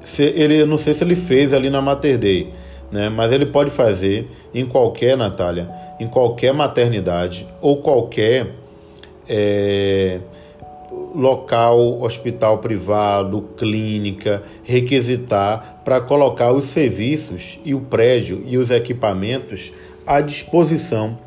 se, 0.00 0.22
ele, 0.22 0.60
eu 0.60 0.66
não 0.66 0.78
sei 0.78 0.94
se 0.94 1.04
ele 1.04 1.16
fez 1.16 1.52
ali 1.52 1.70
na 1.70 1.80
Mater 1.80 2.18
né? 2.90 3.08
mas 3.08 3.32
ele 3.32 3.46
pode 3.46 3.70
fazer 3.70 4.28
em 4.54 4.66
qualquer, 4.66 5.16
Natália, 5.16 5.70
em 5.98 6.06
qualquer 6.06 6.52
maternidade 6.52 7.46
ou 7.60 7.78
qualquer 7.78 8.48
é, 9.28 10.20
local, 11.14 12.02
hospital 12.02 12.58
privado, 12.58 13.48
clínica, 13.56 14.42
requisitar 14.62 15.82
para 15.84 16.00
colocar 16.00 16.52
os 16.52 16.66
serviços 16.66 17.58
e 17.64 17.74
o 17.74 17.80
prédio 17.80 18.42
e 18.46 18.56
os 18.58 18.70
equipamentos 18.70 19.72
à 20.06 20.20
disposição 20.20 21.18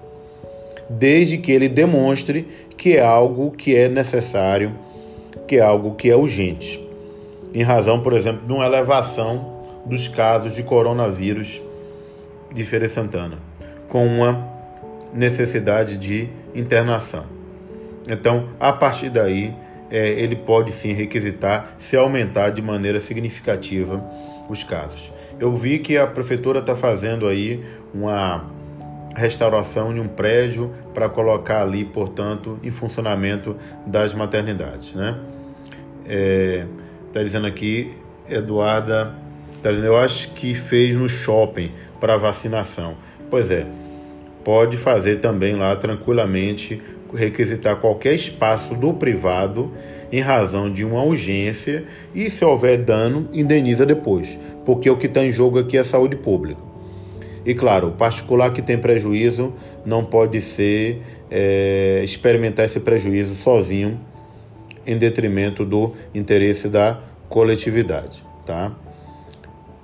desde 0.89 1.37
que 1.37 1.51
ele 1.51 1.67
demonstre 1.67 2.47
que 2.77 2.97
é 2.97 3.01
algo 3.01 3.51
que 3.51 3.75
é 3.75 3.89
necessário, 3.89 4.73
que 5.47 5.57
é 5.57 5.61
algo 5.61 5.95
que 5.95 6.09
é 6.09 6.15
urgente. 6.15 6.83
Em 7.53 7.63
razão, 7.63 8.01
por 8.01 8.13
exemplo, 8.13 8.45
de 8.45 8.51
uma 8.51 8.65
elevação 8.65 9.63
dos 9.85 10.07
casos 10.07 10.55
de 10.55 10.63
coronavírus 10.63 11.61
de 12.53 12.63
Feira 12.63 12.89
Santana, 12.89 13.37
com 13.87 14.05
uma 14.05 14.47
necessidade 15.13 15.97
de 15.97 16.29
internação. 16.53 17.25
Então, 18.09 18.49
a 18.59 18.73
partir 18.73 19.09
daí, 19.09 19.53
é, 19.89 20.09
ele 20.09 20.35
pode 20.35 20.71
sim 20.71 20.93
requisitar 20.93 21.75
se 21.77 21.95
aumentar 21.95 22.49
de 22.49 22.61
maneira 22.61 22.99
significativa 22.99 24.03
os 24.49 24.63
casos. 24.63 25.11
Eu 25.39 25.55
vi 25.55 25.79
que 25.79 25.97
a 25.97 26.05
prefeitura 26.07 26.59
está 26.59 26.75
fazendo 26.75 27.27
aí 27.27 27.63
uma 27.93 28.45
restauração 29.15 29.93
de 29.93 29.99
um 29.99 30.07
prédio 30.07 30.71
para 30.93 31.07
colocar 31.07 31.61
ali, 31.61 31.85
portanto, 31.85 32.59
em 32.61 32.69
funcionamento 32.69 33.55
das 33.85 34.13
maternidades. 34.13 34.93
Né? 34.93 35.17
É, 36.07 36.65
tá 37.13 37.23
dizendo 37.23 37.47
aqui, 37.47 37.93
Eduarda, 38.29 39.15
tá 39.63 39.69
dizendo, 39.69 39.87
eu 39.87 39.97
acho 39.97 40.31
que 40.33 40.53
fez 40.53 40.95
no 40.95 41.07
shopping 41.07 41.71
para 41.99 42.17
vacinação. 42.17 42.95
Pois 43.29 43.49
é, 43.49 43.65
pode 44.43 44.77
fazer 44.77 45.17
também 45.17 45.55
lá 45.55 45.75
tranquilamente, 45.75 46.81
requisitar 47.13 47.77
qualquer 47.77 48.13
espaço 48.13 48.75
do 48.75 48.93
privado 48.93 49.71
em 50.11 50.19
razão 50.19 50.71
de 50.71 50.83
uma 50.83 51.03
urgência 51.03 51.85
e 52.13 52.29
se 52.29 52.43
houver 52.43 52.77
dano, 52.77 53.29
indeniza 53.33 53.85
depois, 53.85 54.37
porque 54.65 54.89
o 54.89 54.97
que 54.97 55.07
está 55.07 55.23
em 55.23 55.31
jogo 55.31 55.59
aqui 55.59 55.77
é 55.77 55.83
saúde 55.83 56.15
pública. 56.15 56.74
E 57.45 57.53
claro, 57.53 57.89
o 57.89 57.91
particular 57.91 58.51
que 58.51 58.61
tem 58.61 58.77
prejuízo 58.77 59.53
não 59.85 60.03
pode 60.03 60.41
ser 60.41 61.01
é, 61.29 62.01
experimentar 62.03 62.65
esse 62.65 62.79
prejuízo 62.79 63.35
sozinho 63.35 63.99
em 64.85 64.97
detrimento 64.97 65.63
do 65.63 65.93
interesse 66.13 66.67
da 66.67 66.99
coletividade, 67.29 68.23
tá? 68.45 68.71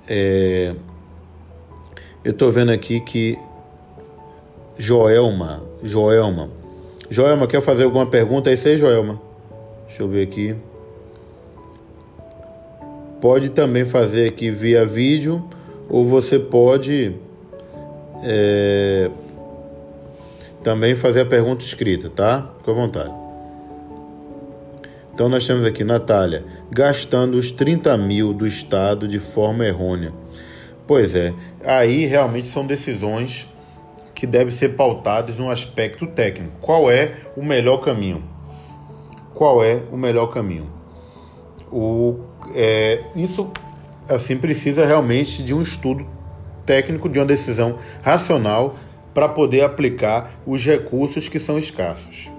É, 0.08 0.74
eu 2.24 2.32
estou 2.32 2.50
vendo 2.50 2.72
aqui 2.72 3.00
que 3.00 3.38
Joelma, 4.76 5.62
Joelma, 5.82 6.50
Joelma 7.12 7.46
quer 7.46 7.60
fazer 7.60 7.84
alguma 7.84 8.06
pergunta 8.06 8.48
aí, 8.48 8.56
sei 8.56 8.76
Joelma. 8.78 9.20
Deixa 9.86 10.02
eu 10.02 10.08
ver 10.08 10.22
aqui. 10.22 10.54
Pode 13.20 13.50
também 13.50 13.84
fazer 13.84 14.28
aqui 14.28 14.50
via 14.50 14.86
vídeo 14.86 15.44
ou 15.90 16.06
você 16.06 16.38
pode 16.38 17.14
é, 18.22 19.10
também 20.62 20.94
fazer 20.94 21.22
a 21.22 21.26
pergunta 21.26 21.64
escrita, 21.64 22.08
tá? 22.08 22.50
Fique 22.58 22.70
à 22.70 22.74
vontade. 22.74 23.12
Então 25.12 25.28
nós 25.28 25.46
temos 25.46 25.64
aqui, 25.64 25.84
Natália, 25.84 26.44
gastando 26.70 27.36
os 27.36 27.50
30 27.50 27.96
mil 27.98 28.32
do 28.32 28.46
Estado 28.46 29.06
de 29.06 29.18
forma 29.18 29.66
errônea. 29.66 30.12
Pois 30.86 31.14
é, 31.14 31.34
aí 31.64 32.06
realmente 32.06 32.46
são 32.46 32.66
decisões 32.66 33.46
que 34.14 34.26
devem 34.26 34.54
ser 34.54 34.70
pautadas 34.70 35.38
no 35.38 35.50
aspecto 35.50 36.06
técnico. 36.06 36.58
Qual 36.60 36.90
é 36.90 37.12
o 37.36 37.44
melhor 37.44 37.78
caminho? 37.78 38.22
Qual 39.34 39.62
é 39.62 39.82
o 39.90 39.96
melhor 39.96 40.28
caminho? 40.28 40.72
O, 41.70 42.20
é, 42.54 43.02
isso 43.16 43.50
assim 44.08 44.36
precisa 44.36 44.86
realmente 44.86 45.42
de 45.42 45.52
um 45.52 45.60
estudo 45.60 46.06
técnico 46.64 47.08
de 47.08 47.18
uma 47.18 47.24
decisão 47.24 47.78
racional 48.02 48.76
para 49.14 49.28
poder 49.28 49.62
aplicar 49.62 50.32
os 50.46 50.64
recursos 50.64 51.28
que 51.28 51.38
são 51.38 51.58
escassos. 51.58 52.30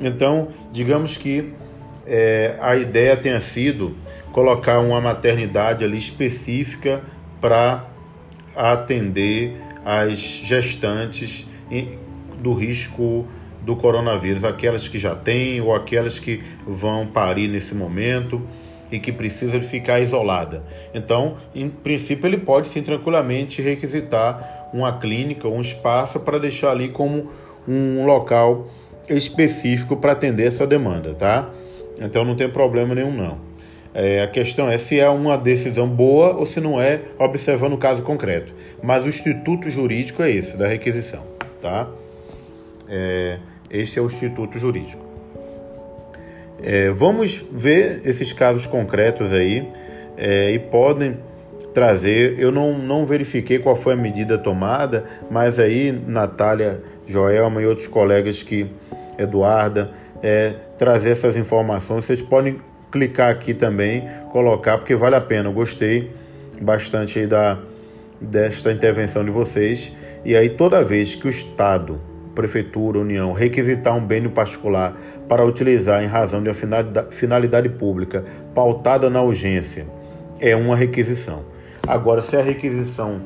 Então, 0.00 0.48
digamos 0.72 1.16
que 1.16 1.52
é, 2.06 2.56
a 2.60 2.76
ideia 2.76 3.16
tenha 3.16 3.40
sido 3.40 3.96
colocar 4.32 4.80
uma 4.80 5.00
maternidade 5.00 5.84
ali 5.84 5.98
específica 5.98 7.02
para 7.40 7.86
atender 8.56 9.56
as 9.84 10.18
gestantes 10.18 11.46
do 12.38 12.54
risco 12.54 13.26
do 13.62 13.76
coronavírus, 13.76 14.44
aquelas 14.44 14.88
que 14.88 14.98
já 14.98 15.14
têm 15.14 15.60
ou 15.60 15.74
aquelas 15.74 16.18
que 16.18 16.42
vão 16.66 17.06
parir 17.06 17.48
nesse 17.48 17.74
momento 17.74 18.42
e 18.90 18.98
que 18.98 19.12
precisa 19.12 19.60
ficar 19.60 20.00
isolada. 20.00 20.64
Então, 20.92 21.36
em 21.54 21.68
princípio, 21.68 22.26
ele 22.26 22.38
pode 22.38 22.68
sim 22.68 22.82
tranquilamente 22.82 23.62
requisitar 23.62 24.68
uma 24.72 24.98
clínica, 24.98 25.48
um 25.48 25.60
espaço 25.60 26.20
para 26.20 26.38
deixar 26.38 26.70
ali 26.70 26.88
como 26.88 27.30
um 27.66 28.04
local 28.04 28.68
específico 29.08 29.96
para 29.96 30.12
atender 30.12 30.46
essa 30.46 30.66
demanda, 30.66 31.14
tá? 31.14 31.50
Então 32.00 32.24
não 32.24 32.34
tem 32.34 32.48
problema 32.48 32.94
nenhum 32.94 33.12
não. 33.12 33.38
É, 33.92 34.22
a 34.22 34.28
questão 34.28 34.68
é 34.68 34.78
se 34.78 35.00
é 35.00 35.08
uma 35.08 35.36
decisão 35.36 35.88
boa 35.88 36.36
ou 36.36 36.46
se 36.46 36.60
não 36.60 36.80
é, 36.80 37.00
observando 37.18 37.72
o 37.72 37.78
caso 37.78 38.02
concreto. 38.02 38.54
Mas 38.82 39.02
o 39.02 39.08
instituto 39.08 39.68
jurídico 39.68 40.22
é 40.22 40.30
esse, 40.30 40.56
da 40.56 40.68
requisição, 40.68 41.24
tá? 41.60 41.88
É, 42.88 43.38
esse 43.68 43.98
é 43.98 44.02
o 44.02 44.06
instituto 44.06 44.58
jurídico. 44.58 45.09
É, 46.62 46.90
vamos 46.90 47.44
ver 47.50 48.02
esses 48.04 48.32
casos 48.32 48.66
concretos 48.66 49.32
aí 49.32 49.66
é, 50.16 50.50
e 50.50 50.58
podem 50.58 51.16
trazer. 51.72 52.38
Eu 52.38 52.52
não, 52.52 52.76
não 52.76 53.06
verifiquei 53.06 53.58
qual 53.58 53.76
foi 53.76 53.94
a 53.94 53.96
medida 53.96 54.36
tomada, 54.36 55.04
mas 55.30 55.58
aí 55.58 55.92
Natália, 55.92 56.82
Joelma 57.06 57.62
e 57.62 57.66
outros 57.66 57.86
colegas 57.86 58.42
que, 58.42 58.66
Eduarda, 59.18 59.90
é, 60.22 60.54
trazer 60.76 61.10
essas 61.10 61.36
informações. 61.36 62.04
Vocês 62.04 62.20
podem 62.20 62.60
clicar 62.90 63.30
aqui 63.30 63.54
também, 63.54 64.06
colocar, 64.32 64.78
porque 64.78 64.94
vale 64.94 65.16
a 65.16 65.20
pena. 65.20 65.48
Eu 65.48 65.52
gostei 65.52 66.10
bastante 66.60 67.26
da, 67.26 67.58
desta 68.20 68.70
intervenção 68.70 69.24
de 69.24 69.30
vocês. 69.30 69.92
E 70.24 70.36
aí, 70.36 70.50
toda 70.50 70.82
vez 70.84 71.14
que 71.14 71.26
o 71.26 71.30
Estado 71.30 72.00
Prefeitura, 72.40 72.98
União, 72.98 73.34
requisitar 73.34 73.94
um 73.94 74.02
bem 74.02 74.26
particular 74.30 74.96
para 75.28 75.44
utilizar 75.44 76.02
em 76.02 76.06
razão 76.06 76.42
de 76.42 76.48
uma 76.48 76.54
finalidade 77.10 77.68
pública 77.68 78.24
pautada 78.54 79.10
na 79.10 79.20
urgência 79.20 79.86
é 80.40 80.56
uma 80.56 80.74
requisição. 80.74 81.44
Agora, 81.86 82.22
se 82.22 82.34
a 82.38 82.42
requisição 82.42 83.20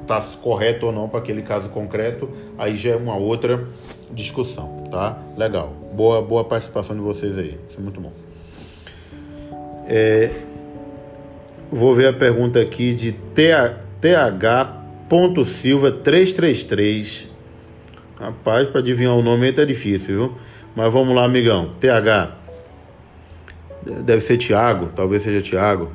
está 0.00 0.18
correto 0.40 0.86
ou 0.86 0.92
não 0.92 1.10
para 1.10 1.20
aquele 1.20 1.42
caso 1.42 1.68
concreto, 1.68 2.30
aí 2.56 2.74
já 2.74 2.92
é 2.92 2.96
uma 2.96 3.16
outra 3.16 3.62
discussão, 4.10 4.78
tá? 4.90 5.18
Legal. 5.36 5.74
Boa, 5.92 6.22
boa 6.22 6.42
participação 6.42 6.96
de 6.96 7.02
vocês 7.02 7.36
aí. 7.36 7.60
Isso 7.68 7.78
é 7.78 7.82
muito 7.82 8.00
bom. 8.00 8.12
É, 9.86 10.30
vou 11.70 11.94
ver 11.94 12.06
a 12.06 12.14
pergunta 12.14 12.58
aqui 12.58 12.94
de 12.94 13.12
th.silva 13.12 13.92
333. 15.92 17.27
Rapaz, 18.18 18.68
para 18.68 18.80
adivinhar 18.80 19.14
o 19.14 19.22
nome 19.22 19.46
aí 19.46 19.52
tá 19.52 19.64
difícil, 19.64 20.06
viu? 20.06 20.34
Mas 20.74 20.92
vamos 20.92 21.14
lá, 21.14 21.24
amigão. 21.24 21.74
TH. 21.78 22.36
Deve 24.04 24.20
ser 24.22 24.36
Tiago, 24.38 24.90
talvez 24.94 25.22
seja 25.22 25.40
Tiago. 25.40 25.92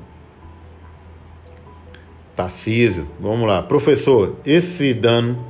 Tarcísio, 2.34 3.06
vamos 3.20 3.46
lá. 3.46 3.62
Professor, 3.62 4.38
esse 4.46 4.94
dano 4.94 5.46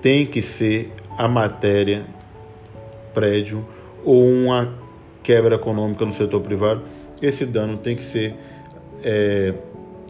tem 0.00 0.26
que 0.26 0.40
ser 0.40 0.90
a 1.18 1.28
matéria 1.28 2.06
prédio 3.12 3.62
ou 4.02 4.26
uma 4.26 4.72
quebra 5.22 5.56
econômica 5.56 6.04
no 6.06 6.14
setor 6.14 6.40
privado? 6.40 6.82
Esse 7.20 7.44
dano 7.44 7.76
tem 7.76 7.94
que 7.94 8.02
ser 8.02 8.34
é, 9.04 9.52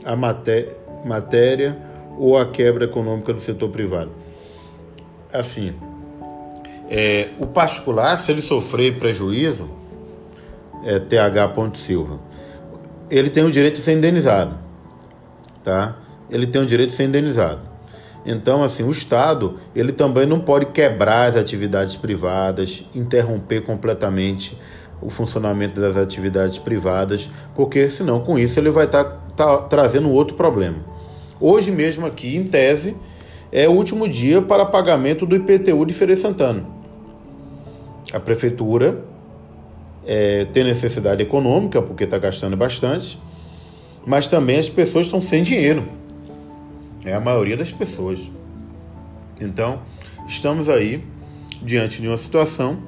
a 0.04 0.14
maté 0.14 0.68
matéria 1.04 1.76
ou 2.16 2.38
a 2.38 2.46
quebra 2.46 2.84
econômica 2.84 3.32
do 3.32 3.40
setor 3.40 3.68
privado? 3.70 4.21
Assim, 5.32 5.74
é, 6.90 7.28
o 7.38 7.46
particular, 7.46 8.18
se 8.18 8.30
ele 8.30 8.40
sofrer 8.40 8.98
prejuízo, 8.98 9.68
é, 10.84 10.98
TH. 10.98 11.52
Silva, 11.76 12.20
ele 13.10 13.30
tem 13.30 13.44
o 13.44 13.50
direito 13.50 13.76
de 13.76 13.82
ser 13.82 13.92
indenizado 13.92 14.62
tá? 15.62 15.96
Ele 16.30 16.46
tem 16.46 16.62
o 16.62 16.66
direito 16.66 16.90
de 16.90 16.96
ser 16.96 17.04
indenizado. 17.04 17.60
Então, 18.24 18.62
assim, 18.62 18.84
o 18.84 18.90
Estado, 18.90 19.58
ele 19.74 19.92
também 19.92 20.26
não 20.26 20.40
pode 20.40 20.66
quebrar 20.66 21.28
as 21.28 21.36
atividades 21.36 21.96
privadas, 21.96 22.84
interromper 22.94 23.62
completamente 23.62 24.56
o 25.00 25.10
funcionamento 25.10 25.80
das 25.80 25.96
atividades 25.96 26.58
privadas, 26.58 27.28
porque 27.54 27.90
senão 27.90 28.20
com 28.20 28.38
isso 28.38 28.60
ele 28.60 28.70
vai 28.70 28.84
estar 28.84 29.04
tá, 29.04 29.56
tá 29.56 29.58
trazendo 29.62 30.08
outro 30.10 30.36
problema. 30.36 30.76
Hoje 31.40 31.72
mesmo 31.72 32.06
aqui, 32.06 32.36
em 32.36 32.44
tese, 32.44 32.96
é 33.52 33.68
o 33.68 33.72
último 33.72 34.08
dia 34.08 34.40
para 34.40 34.64
pagamento 34.64 35.26
do 35.26 35.36
IPTU 35.36 35.84
de 35.84 35.92
Feira 35.92 36.16
Santana. 36.16 36.64
A 38.10 38.18
prefeitura 38.18 39.04
é, 40.06 40.46
tem 40.46 40.64
necessidade 40.64 41.22
econômica, 41.22 41.82
porque 41.82 42.04
está 42.04 42.16
gastando 42.16 42.56
bastante, 42.56 43.20
mas 44.06 44.26
também 44.26 44.58
as 44.58 44.70
pessoas 44.70 45.04
estão 45.04 45.20
sem 45.20 45.42
dinheiro. 45.42 45.84
É 47.04 47.12
a 47.12 47.20
maioria 47.20 47.56
das 47.56 47.70
pessoas. 47.70 48.32
Então, 49.38 49.82
estamos 50.26 50.68
aí 50.68 51.04
diante 51.60 52.00
de 52.00 52.08
uma 52.08 52.18
situação 52.18 52.82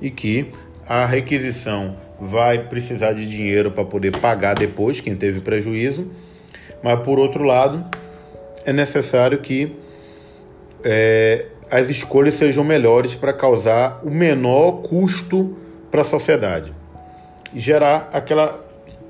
e 0.00 0.10
que 0.10 0.50
a 0.88 1.04
requisição 1.04 1.96
vai 2.18 2.58
precisar 2.58 3.12
de 3.12 3.26
dinheiro 3.26 3.70
para 3.70 3.84
poder 3.84 4.16
pagar 4.16 4.54
depois 4.54 5.00
quem 5.00 5.14
teve 5.14 5.40
prejuízo, 5.40 6.10
mas 6.82 7.00
por 7.00 7.18
outro 7.18 7.44
lado, 7.44 7.84
é 8.64 8.72
necessário 8.72 9.38
que 9.38 9.76
é, 10.84 11.46
as 11.70 11.88
escolhas 11.88 12.34
sejam 12.34 12.62
melhores 12.62 13.14
para 13.14 13.32
causar 13.32 14.00
o 14.04 14.10
menor 14.10 14.82
custo 14.82 15.56
para 15.90 16.02
a 16.02 16.04
sociedade 16.04 16.72
e 17.52 17.60
gerar 17.60 18.08
aquela 18.12 18.64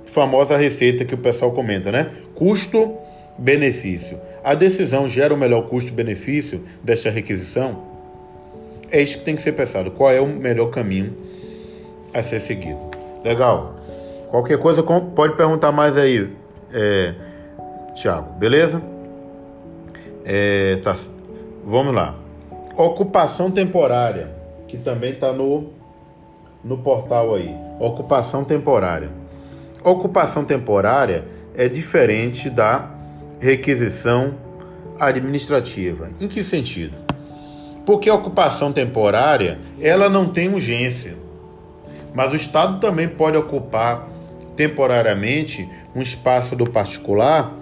famosa 0.07 0.57
receita 0.57 1.05
que 1.05 1.14
o 1.14 1.18
pessoal 1.18 1.52
comenta, 1.52 1.90
né? 1.92 2.11
Custo-benefício. 2.35 4.18
A 4.42 4.55
decisão 4.55 5.09
gera 5.09 5.35
o 5.35 5.37
melhor 5.37 5.68
custo-benefício 5.68 6.62
desta 6.83 7.11
requisição? 7.11 7.85
É 8.90 9.02
isso 9.02 9.18
que 9.18 9.24
tem 9.24 9.35
que 9.35 9.42
ser 9.42 9.52
pensado. 9.52 9.90
Qual 9.90 10.11
é 10.11 10.20
o 10.20 10.26
melhor 10.26 10.70
caminho 10.70 11.16
a 12.14 12.22
ser 12.22 12.40
seguido? 12.40 12.79
Legal. 13.24 13.76
Qualquer 14.31 14.59
coisa 14.59 14.83
pode 14.83 15.37
perguntar 15.37 15.72
mais 15.72 15.96
aí, 15.96 16.31
é, 16.72 17.14
Tiago. 17.96 18.33
Beleza? 18.38 18.81
É, 20.24 20.79
tá. 20.83 20.96
Vamos 21.68 21.92
lá. 21.92 22.14
Ocupação 22.76 23.50
temporária, 23.50 24.31
que 24.68 24.76
também 24.76 25.11
está 25.11 25.33
no, 25.33 25.70
no 26.62 26.79
portal 26.79 27.35
aí. 27.35 27.52
Ocupação 27.81 28.44
temporária. 28.44 29.11
Ocupação 29.83 30.44
temporária 30.44 31.24
é 31.57 31.68
diferente 31.68 32.48
da 32.48 32.88
requisição 33.40 34.37
administrativa. 34.96 36.09
Em 36.20 36.29
que 36.29 36.44
sentido? 36.44 36.94
Porque 37.85 38.09
a 38.09 38.14
ocupação 38.14 38.72
temporária, 38.72 39.59
ela 39.81 40.09
não 40.09 40.29
tem 40.29 40.48
urgência. 40.48 41.16
Mas 42.14 42.31
o 42.31 42.37
Estado 42.37 42.79
também 42.79 43.09
pode 43.09 43.37
ocupar 43.37 44.09
temporariamente 44.55 45.68
um 45.96 46.00
espaço 46.00 46.55
do 46.55 46.70
particular, 46.70 47.52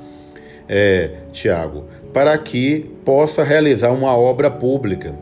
é, 0.69 1.23
Tiago, 1.33 1.87
para 2.15 2.39
que 2.39 2.91
possa 3.05 3.45
realizar 3.45 3.91
uma 3.91 4.17
obra 4.17 4.51
pública. 4.51 5.15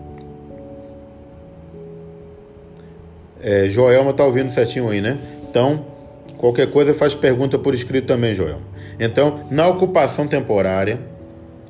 É, 3.43 3.69
Joelma 3.69 4.13
está 4.13 4.25
ouvindo 4.25 4.51
certinho 4.51 4.89
aí, 4.89 5.01
né? 5.01 5.19
Então, 5.51 5.85
Qualquer 6.43 6.69
coisa 6.73 6.93
faz 6.93 7.15
pergunta 7.15 7.57
por 7.57 7.73
escrito 7.73 8.09
também, 8.09 8.35
Joel. 8.35 8.59
Então, 8.99 9.47
na 9.49 9.69
ocupação 9.69 10.27
temporária, 10.27 10.99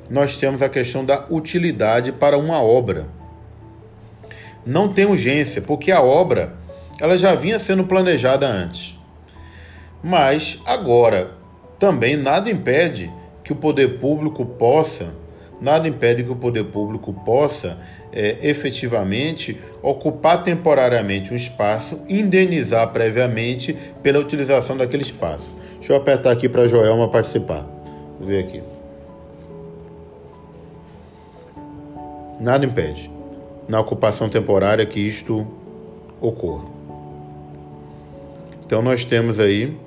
nós 0.09 0.35
temos 0.35 0.63
a 0.63 0.67
questão 0.67 1.05
da 1.05 1.27
utilidade 1.29 2.11
para 2.11 2.39
uma 2.39 2.59
obra. 2.59 3.05
Não 4.65 4.91
tem 4.91 5.05
urgência, 5.05 5.61
porque 5.61 5.91
a 5.91 6.01
obra 6.01 6.55
ela 6.99 7.15
já 7.15 7.35
vinha 7.35 7.59
sendo 7.59 7.83
planejada 7.83 8.47
antes. 8.47 8.97
Mas 10.01 10.59
agora 10.65 11.29
também 11.77 12.17
nada 12.17 12.49
impede 12.49 13.13
que 13.53 13.57
o 13.57 13.61
poder 13.61 13.99
público 13.99 14.43
possa 14.45 15.13
nada 15.61 15.87
impede 15.87 16.23
que 16.23 16.31
o 16.31 16.35
poder 16.35 16.65
público 16.65 17.13
possa 17.13 17.77
é, 18.11 18.37
efetivamente 18.49 19.57
ocupar 19.81 20.43
temporariamente 20.43 21.31
um 21.31 21.35
espaço, 21.35 21.99
indenizar 22.07 22.91
previamente 22.91 23.77
pela 24.01 24.19
utilização 24.19 24.75
daquele 24.75 25.03
espaço. 25.03 25.47
Deixa 25.75 25.93
eu 25.93 25.97
apertar 25.97 26.31
aqui 26.31 26.49
para 26.49 26.63
a 26.63 26.67
Joelma 26.67 27.07
participar. 27.07 27.65
Vou 28.19 28.27
ver 28.27 28.43
aqui. 28.43 28.61
Nada 32.41 32.65
impede, 32.65 33.09
na 33.69 33.79
ocupação 33.79 34.27
temporária, 34.27 34.85
que 34.85 34.99
isto 34.99 35.47
ocorra. 36.19 36.65
Então, 38.65 38.81
nós 38.81 39.05
temos 39.05 39.39
aí 39.39 39.77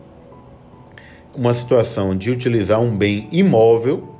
uma 1.37 1.53
situação 1.53 2.17
de 2.17 2.31
utilizar 2.31 2.81
um 2.81 2.97
bem 2.97 3.29
imóvel 3.31 4.17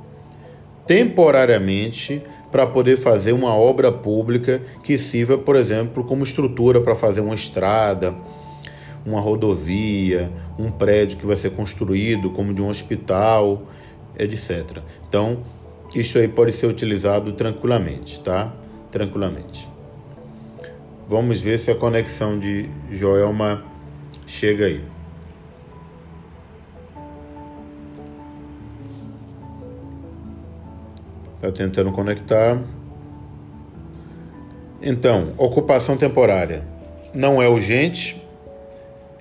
temporariamente 0.85 2.21
para 2.51 2.65
poder 2.65 2.97
fazer 2.97 3.33
uma 3.33 3.53
obra 3.53 3.91
pública 3.91 4.61
que 4.83 4.97
sirva, 4.97 5.37
por 5.37 5.55
exemplo, 5.55 6.03
como 6.03 6.23
estrutura 6.23 6.79
para 6.79 6.95
fazer 6.95 7.21
uma 7.21 7.35
estrada, 7.35 8.15
uma 9.05 9.19
rodovia, 9.19 10.31
um 10.57 10.71
prédio 10.71 11.17
que 11.17 11.25
vai 11.25 11.35
ser 11.35 11.51
construído, 11.51 12.29
como 12.29 12.53
de 12.53 12.61
um 12.61 12.69
hospital, 12.69 13.63
etc. 14.17 14.79
Então, 15.07 15.39
isso 15.95 16.17
aí 16.17 16.27
pode 16.27 16.51
ser 16.51 16.67
utilizado 16.67 17.33
tranquilamente, 17.33 18.21
tá? 18.21 18.53
Tranquilamente. 18.91 19.67
Vamos 21.09 21.41
ver 21.41 21.57
se 21.57 21.71
a 21.71 21.75
conexão 21.75 22.37
de 22.37 22.69
Joelma 22.91 23.63
chega 24.25 24.65
aí. 24.65 24.96
Está 31.37 31.51
tentando 31.51 31.91
conectar. 31.91 32.59
Então, 34.81 35.33
ocupação 35.37 35.95
temporária 35.95 36.63
não 37.13 37.39
é 37.39 37.47
urgente, 37.47 38.19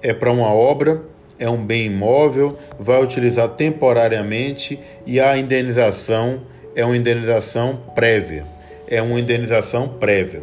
é 0.02 0.14
para 0.14 0.32
uma 0.32 0.48
obra, 0.48 1.02
é 1.38 1.48
um 1.48 1.62
bem 1.62 1.86
imóvel, 1.86 2.58
vai 2.78 3.02
utilizar 3.02 3.50
temporariamente 3.50 4.80
e 5.06 5.20
a 5.20 5.36
indenização 5.36 6.40
é 6.74 6.84
uma 6.86 6.96
indenização 6.96 7.78
prévia. 7.94 8.46
É 8.88 9.02
uma 9.02 9.20
indenização 9.20 9.86
prévia. 9.86 10.42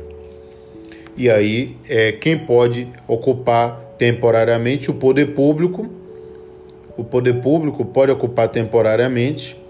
E 1.18 1.28
aí, 1.28 1.76
é, 1.90 2.12
quem 2.12 2.38
pode 2.38 2.88
ocupar 3.08 3.80
temporariamente? 3.98 4.92
O 4.92 4.94
poder 4.94 5.34
público. 5.34 5.90
O 6.96 7.04
poder 7.04 7.42
público 7.42 7.84
pode 7.84 8.12
ocupar 8.12 8.48
temporariamente 8.50 9.63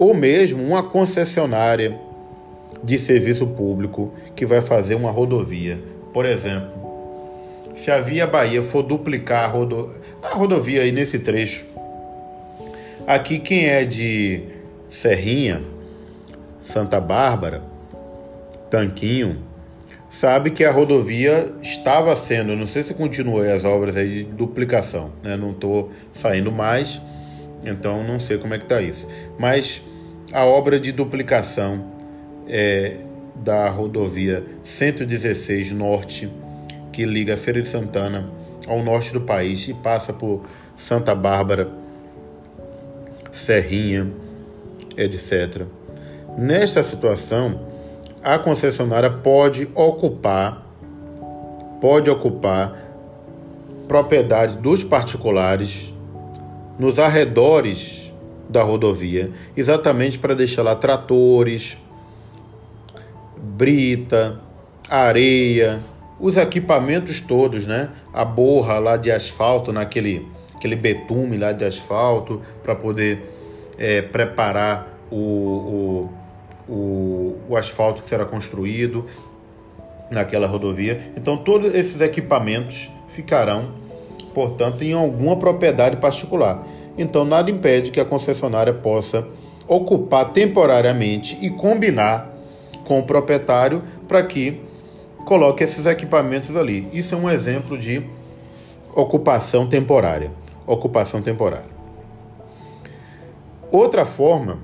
ou 0.00 0.14
mesmo 0.14 0.64
uma 0.64 0.82
concessionária 0.82 1.94
de 2.82 2.98
serviço 2.98 3.46
público 3.46 4.14
que 4.34 4.46
vai 4.46 4.62
fazer 4.62 4.94
uma 4.94 5.10
rodovia. 5.10 5.78
Por 6.10 6.24
exemplo, 6.24 6.70
se 7.74 7.90
a 7.90 8.00
Via 8.00 8.26
Bahia 8.26 8.62
for 8.62 8.82
duplicar 8.82 9.44
a, 9.44 9.46
rodo... 9.46 9.90
a 10.22 10.34
rodovia 10.34 10.80
aí 10.80 10.90
nesse 10.90 11.18
trecho, 11.18 11.66
aqui 13.06 13.38
quem 13.38 13.66
é 13.66 13.84
de 13.84 14.40
Serrinha 14.88 15.60
Santa 16.62 16.98
Bárbara, 16.98 17.62
Tanquinho, 18.70 19.36
sabe 20.08 20.50
que 20.50 20.64
a 20.64 20.72
rodovia 20.72 21.52
estava 21.60 22.16
sendo, 22.16 22.56
não 22.56 22.66
sei 22.66 22.84
se 22.84 22.94
continua 22.94 23.52
as 23.52 23.66
obras 23.66 23.94
aí 23.98 24.24
de 24.24 24.24
duplicação, 24.24 25.12
né? 25.22 25.36
Não 25.36 25.50
estou 25.50 25.90
saindo 26.14 26.50
mais, 26.50 27.02
então 27.62 28.02
não 28.02 28.18
sei 28.18 28.38
como 28.38 28.54
é 28.54 28.58
que 28.58 28.64
está 28.64 28.80
isso. 28.80 29.06
Mas 29.38 29.82
a 30.32 30.44
obra 30.44 30.78
de 30.78 30.92
duplicação 30.92 31.84
é, 32.48 32.98
da 33.36 33.68
rodovia 33.68 34.44
116 34.62 35.72
Norte, 35.72 36.30
que 36.92 37.04
liga 37.04 37.36
Feira 37.36 37.60
de 37.60 37.68
Santana 37.68 38.30
ao 38.66 38.82
norte 38.82 39.12
do 39.12 39.20
país 39.20 39.66
e 39.68 39.74
passa 39.74 40.12
por 40.12 40.42
Santa 40.76 41.14
Bárbara, 41.14 41.70
Serrinha, 43.32 44.10
etc. 44.96 45.64
Nesta 46.38 46.82
situação, 46.82 47.68
a 48.22 48.38
concessionária 48.38 49.10
pode 49.10 49.68
ocupar 49.74 50.66
pode 51.80 52.10
ocupar 52.10 52.76
propriedade 53.88 54.58
dos 54.58 54.84
particulares 54.84 55.94
nos 56.78 56.98
arredores 56.98 58.09
da 58.50 58.62
rodovia, 58.62 59.30
exatamente 59.56 60.18
para 60.18 60.34
deixar 60.34 60.62
lá 60.62 60.74
tratores, 60.74 61.78
brita, 63.36 64.40
areia, 64.88 65.80
os 66.18 66.36
equipamentos 66.36 67.20
todos, 67.20 67.64
né? 67.64 67.90
A 68.12 68.24
borra 68.24 68.78
lá 68.78 68.96
de 68.96 69.10
asfalto, 69.10 69.72
naquele 69.72 70.26
aquele 70.56 70.76
betume 70.76 71.38
lá 71.38 71.52
de 71.52 71.64
asfalto, 71.64 72.42
para 72.62 72.74
poder 72.74 73.22
é, 73.78 74.02
preparar 74.02 74.98
o, 75.10 75.16
o, 75.16 76.12
o, 76.68 77.36
o 77.48 77.56
asfalto 77.56 78.02
que 78.02 78.06
será 78.08 78.26
construído 78.26 79.06
naquela 80.10 80.46
rodovia. 80.46 81.12
Então, 81.16 81.38
todos 81.38 81.74
esses 81.74 82.02
equipamentos 82.02 82.90
ficarão, 83.08 83.72
portanto, 84.34 84.82
em 84.82 84.92
alguma 84.92 85.36
propriedade 85.36 85.96
particular. 85.96 86.66
Então, 87.00 87.24
nada 87.24 87.50
impede 87.50 87.90
que 87.90 87.98
a 87.98 88.04
concessionária 88.04 88.74
possa 88.74 89.26
ocupar 89.66 90.32
temporariamente 90.32 91.38
e 91.40 91.48
combinar 91.48 92.30
com 92.84 92.98
o 92.98 93.02
proprietário 93.02 93.82
para 94.06 94.22
que 94.22 94.60
coloque 95.24 95.64
esses 95.64 95.86
equipamentos 95.86 96.54
ali. 96.54 96.86
Isso 96.92 97.14
é 97.14 97.16
um 97.16 97.30
exemplo 97.30 97.78
de 97.78 98.04
ocupação 98.94 99.66
temporária. 99.66 100.30
Ocupação 100.66 101.22
temporária. 101.22 101.70
Outra 103.72 104.04
forma 104.04 104.58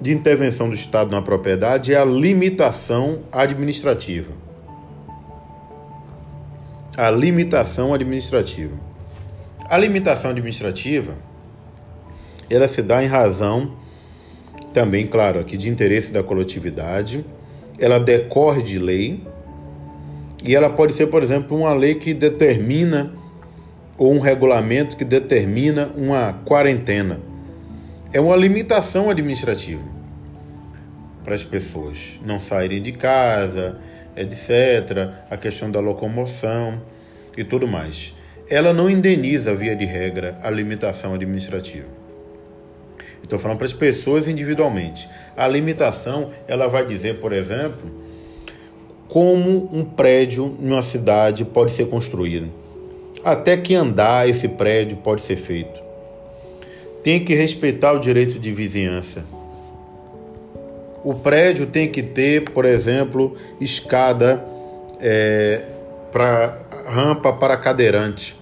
de 0.00 0.10
intervenção 0.10 0.70
do 0.70 0.74
Estado 0.74 1.10
na 1.10 1.20
propriedade 1.20 1.92
é 1.92 1.98
a 1.98 2.04
limitação 2.04 3.24
administrativa. 3.30 4.32
A 6.96 7.10
limitação 7.10 7.92
administrativa. 7.92 8.74
A 9.68 9.76
limitação 9.76 10.30
administrativa 10.30 11.27
ela 12.50 12.68
se 12.68 12.82
dá 12.82 13.02
em 13.02 13.06
razão 13.06 13.76
também, 14.72 15.06
claro, 15.06 15.40
aqui 15.40 15.56
de 15.56 15.68
interesse 15.68 16.12
da 16.12 16.22
coletividade, 16.22 17.24
ela 17.78 17.98
decorre 17.98 18.62
de 18.62 18.78
lei 18.78 19.22
e 20.44 20.54
ela 20.54 20.70
pode 20.70 20.92
ser, 20.92 21.08
por 21.08 21.22
exemplo, 21.22 21.56
uma 21.56 21.72
lei 21.72 21.94
que 21.94 22.14
determina 22.14 23.12
ou 23.96 24.12
um 24.12 24.20
regulamento 24.20 24.96
que 24.96 25.04
determina 25.04 25.90
uma 25.96 26.32
quarentena. 26.44 27.18
É 28.12 28.20
uma 28.20 28.36
limitação 28.36 29.10
administrativa 29.10 29.82
para 31.24 31.34
as 31.34 31.44
pessoas 31.44 32.20
não 32.24 32.40
saírem 32.40 32.80
de 32.80 32.92
casa, 32.92 33.78
etc. 34.16 35.10
A 35.28 35.36
questão 35.36 35.70
da 35.70 35.80
locomoção 35.80 36.80
e 37.36 37.44
tudo 37.44 37.66
mais. 37.66 38.14
Ela 38.48 38.72
não 38.72 38.88
indeniza, 38.88 39.54
via 39.54 39.76
de 39.76 39.84
regra, 39.84 40.38
a 40.42 40.48
limitação 40.48 41.12
administrativa. 41.12 41.97
Estou 43.28 43.38
falando 43.38 43.58
para 43.58 43.66
as 43.66 43.74
pessoas 43.74 44.26
individualmente. 44.26 45.06
A 45.36 45.46
limitação, 45.46 46.30
ela 46.46 46.66
vai 46.66 46.86
dizer, 46.86 47.20
por 47.20 47.30
exemplo, 47.30 47.90
como 49.06 49.68
um 49.70 49.84
prédio 49.84 50.56
em 50.58 50.66
uma 50.66 50.82
cidade 50.82 51.44
pode 51.44 51.72
ser 51.72 51.88
construído. 51.88 52.50
Até 53.22 53.54
que 53.58 53.74
andar 53.74 54.26
esse 54.26 54.48
prédio 54.48 54.96
pode 54.96 55.20
ser 55.20 55.36
feito. 55.36 55.78
Tem 57.02 57.22
que 57.22 57.34
respeitar 57.34 57.92
o 57.92 57.98
direito 57.98 58.38
de 58.38 58.50
vizinhança. 58.50 59.22
O 61.04 61.12
prédio 61.12 61.66
tem 61.66 61.86
que 61.86 62.02
ter, 62.02 62.48
por 62.48 62.64
exemplo, 62.64 63.36
escada 63.60 64.42
é, 65.02 65.64
para 66.10 66.56
rampa 66.86 67.30
para 67.30 67.58
cadeirante. 67.58 68.34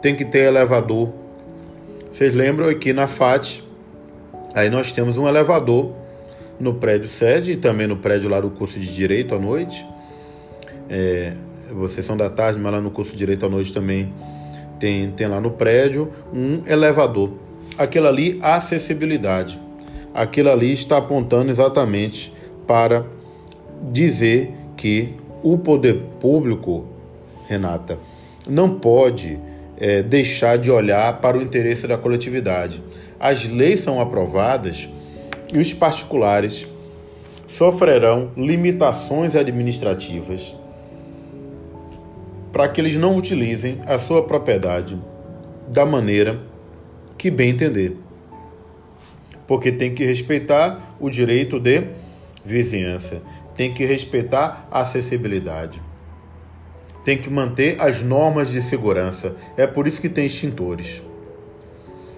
Tem 0.00 0.14
que 0.14 0.24
ter 0.24 0.44
elevador. 0.44 1.19
Vocês 2.12 2.34
lembram 2.34 2.68
aqui 2.68 2.92
na 2.92 3.06
FAT, 3.06 3.62
aí 4.52 4.68
nós 4.68 4.90
temos 4.90 5.16
um 5.16 5.28
elevador 5.28 5.92
no 6.58 6.74
prédio 6.74 7.08
sede 7.08 7.52
e 7.52 7.56
também 7.56 7.86
no 7.86 7.96
prédio 7.96 8.28
lá 8.28 8.40
do 8.40 8.50
curso 8.50 8.80
de 8.80 8.92
Direito 8.92 9.32
à 9.32 9.38
noite. 9.38 9.86
É, 10.88 11.34
vocês 11.72 12.04
são 12.04 12.16
da 12.16 12.28
tarde, 12.28 12.58
mas 12.58 12.72
lá 12.72 12.80
no 12.80 12.90
curso 12.90 13.12
de 13.12 13.18
Direito 13.18 13.46
à 13.46 13.48
noite 13.48 13.72
também 13.72 14.12
tem, 14.80 15.08
tem 15.12 15.28
lá 15.28 15.40
no 15.40 15.52
prédio 15.52 16.10
um 16.34 16.62
elevador. 16.66 17.30
Aquilo 17.78 18.08
ali, 18.08 18.40
acessibilidade. 18.42 19.60
Aquilo 20.12 20.50
ali 20.50 20.72
está 20.72 20.98
apontando 20.98 21.48
exatamente 21.48 22.34
para 22.66 23.06
dizer 23.92 24.52
que 24.76 25.14
o 25.44 25.56
poder 25.56 26.02
público, 26.18 26.86
Renata, 27.48 28.00
não 28.48 28.80
pode 28.80 29.38
é, 29.80 30.02
deixar 30.02 30.58
de 30.58 30.70
olhar 30.70 31.20
para 31.20 31.38
o 31.38 31.42
interesse 31.42 31.86
da 31.86 31.96
coletividade. 31.96 32.82
As 33.18 33.48
leis 33.48 33.80
são 33.80 34.00
aprovadas 34.00 34.88
e 35.52 35.58
os 35.58 35.72
particulares 35.72 36.66
sofrerão 37.46 38.30
limitações 38.36 39.34
administrativas 39.34 40.54
para 42.52 42.68
que 42.68 42.80
eles 42.80 42.96
não 42.96 43.16
utilizem 43.16 43.80
a 43.86 43.98
sua 43.98 44.24
propriedade 44.24 44.98
da 45.68 45.86
maneira 45.86 46.40
que 47.16 47.30
bem 47.30 47.50
entender. 47.50 47.96
Porque 49.46 49.70
tem 49.72 49.94
que 49.94 50.04
respeitar 50.04 50.94
o 51.00 51.08
direito 51.10 51.58
de 51.58 51.84
vizinhança, 52.44 53.22
tem 53.56 53.72
que 53.72 53.84
respeitar 53.84 54.66
a 54.70 54.80
acessibilidade, 54.80 55.80
tem 57.04 57.18
que 57.18 57.30
manter 57.30 57.80
as 57.80 58.02
normas 58.02 58.50
de 58.50 58.62
segurança. 58.62 59.34
É 59.56 59.66
por 59.66 59.86
isso 59.86 60.00
que 60.00 60.08
tem 60.08 60.26
extintores. 60.26 61.02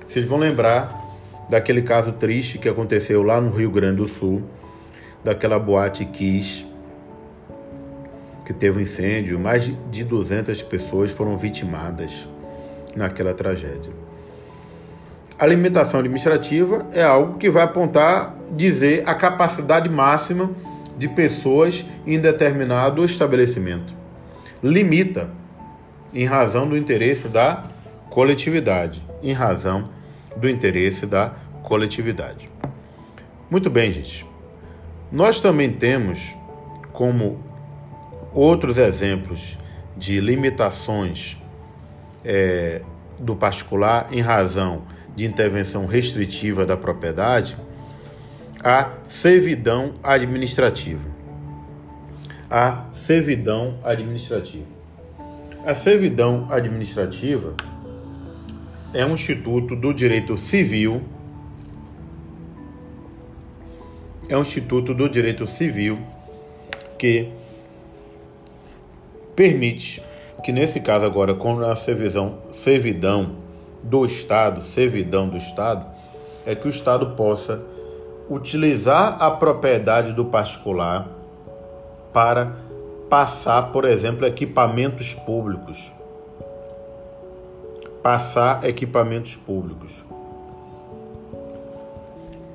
Vocês 0.07 0.25
vão 0.25 0.39
lembrar 0.39 1.01
daquele 1.49 1.83
caso 1.83 2.13
triste 2.13 2.59
que 2.59 2.69
aconteceu 2.69 3.23
lá 3.23 3.41
no 3.41 3.51
Rio 3.51 3.71
Grande 3.71 3.97
do 3.97 4.09
Sul, 4.09 4.43
daquela 5.23 5.59
boate 5.59 6.05
Kiss, 6.05 6.67
que 8.45 8.53
teve 8.53 8.79
um 8.79 8.83
incêndio, 8.83 9.39
mais 9.39 9.73
de 9.91 10.05
200 10.05 10.63
pessoas 10.63 11.13
foram 11.13 11.37
vitimadas 11.37 12.29
naquela 12.97 13.33
tragédia. 13.33 13.93
A 15.39 15.47
limitação 15.47 16.01
administrativa 16.01 16.87
é 16.93 17.03
algo 17.03 17.39
que 17.39 17.51
vai 17.51 17.63
apontar, 17.65 18.37
dizer 18.51 19.03
a 19.07 19.15
capacidade 19.15 19.89
máxima 19.89 20.51
de 20.97 21.09
pessoas 21.09 21.85
em 22.07 22.19
determinado 22.19 23.05
estabelecimento. 23.05 24.02
Limita 24.63 25.31
em 26.15 26.25
razão 26.25 26.69
do 26.69 26.77
interesse 26.77 27.29
da 27.29 27.65
coletividade, 28.11 29.03
em 29.23 29.33
razão 29.33 29.89
do 30.37 30.49
interesse 30.49 31.07
da 31.07 31.33
coletividade. 31.63 32.51
Muito 33.51 33.69
bem, 33.69 33.91
gente. 33.91 34.27
Nós 35.11 35.41
também 35.41 35.73
temos 35.73 36.35
como 36.93 37.43
outros 38.33 38.79
exemplos 38.79 39.59
de 39.97 40.21
limitações 40.21 41.37
é, 42.25 42.83
do 43.19 43.37
particular 43.37 44.09
em 44.11 44.21
razão 44.21 44.83
de 45.15 45.27
intervenção 45.27 45.87
restritiva 45.87 46.65
da 46.65 46.77
propriedade 46.77 47.57
a 48.65 48.93
servidão 49.07 49.95
administrativa. 50.03 51.12
A 52.55 52.85
servidão 52.93 53.79
administrativa. 53.83 54.67
A 55.65 55.75
servidão 55.75 56.49
administrativa 56.51 57.55
é 58.93 59.07
um 59.07 59.15
instituto 59.15 59.75
do 59.75 59.95
direito 59.95 60.37
civil 60.37 61.03
é 64.29 64.37
um 64.37 64.43
instituto 64.43 64.93
do 64.93 65.09
direito 65.09 65.47
civil 65.47 65.99
que 66.99 67.31
permite 69.35 70.03
que 70.45 70.53
nesse 70.53 70.79
caso 70.79 71.07
agora 71.07 71.33
com 71.33 71.59
a 71.61 71.75
servidão, 71.75 72.39
servidão 72.53 73.37
do 73.83 74.05
Estado, 74.05 74.63
servidão 74.63 75.27
do 75.27 75.39
Estado, 75.39 75.87
é 76.45 76.55
que 76.55 76.67
o 76.67 76.69
Estado 76.69 77.15
possa 77.17 77.63
utilizar 78.29 79.23
a 79.23 79.31
propriedade 79.31 80.13
do 80.13 80.27
particular 80.27 81.22
para 82.13 82.57
passar, 83.09 83.73
por 83.73 83.85
exemplo, 83.85 84.27
equipamentos 84.27 85.15
públicos. 85.15 85.93
Passar 88.03 88.65
equipamentos 88.69 89.37
públicos. 89.37 90.05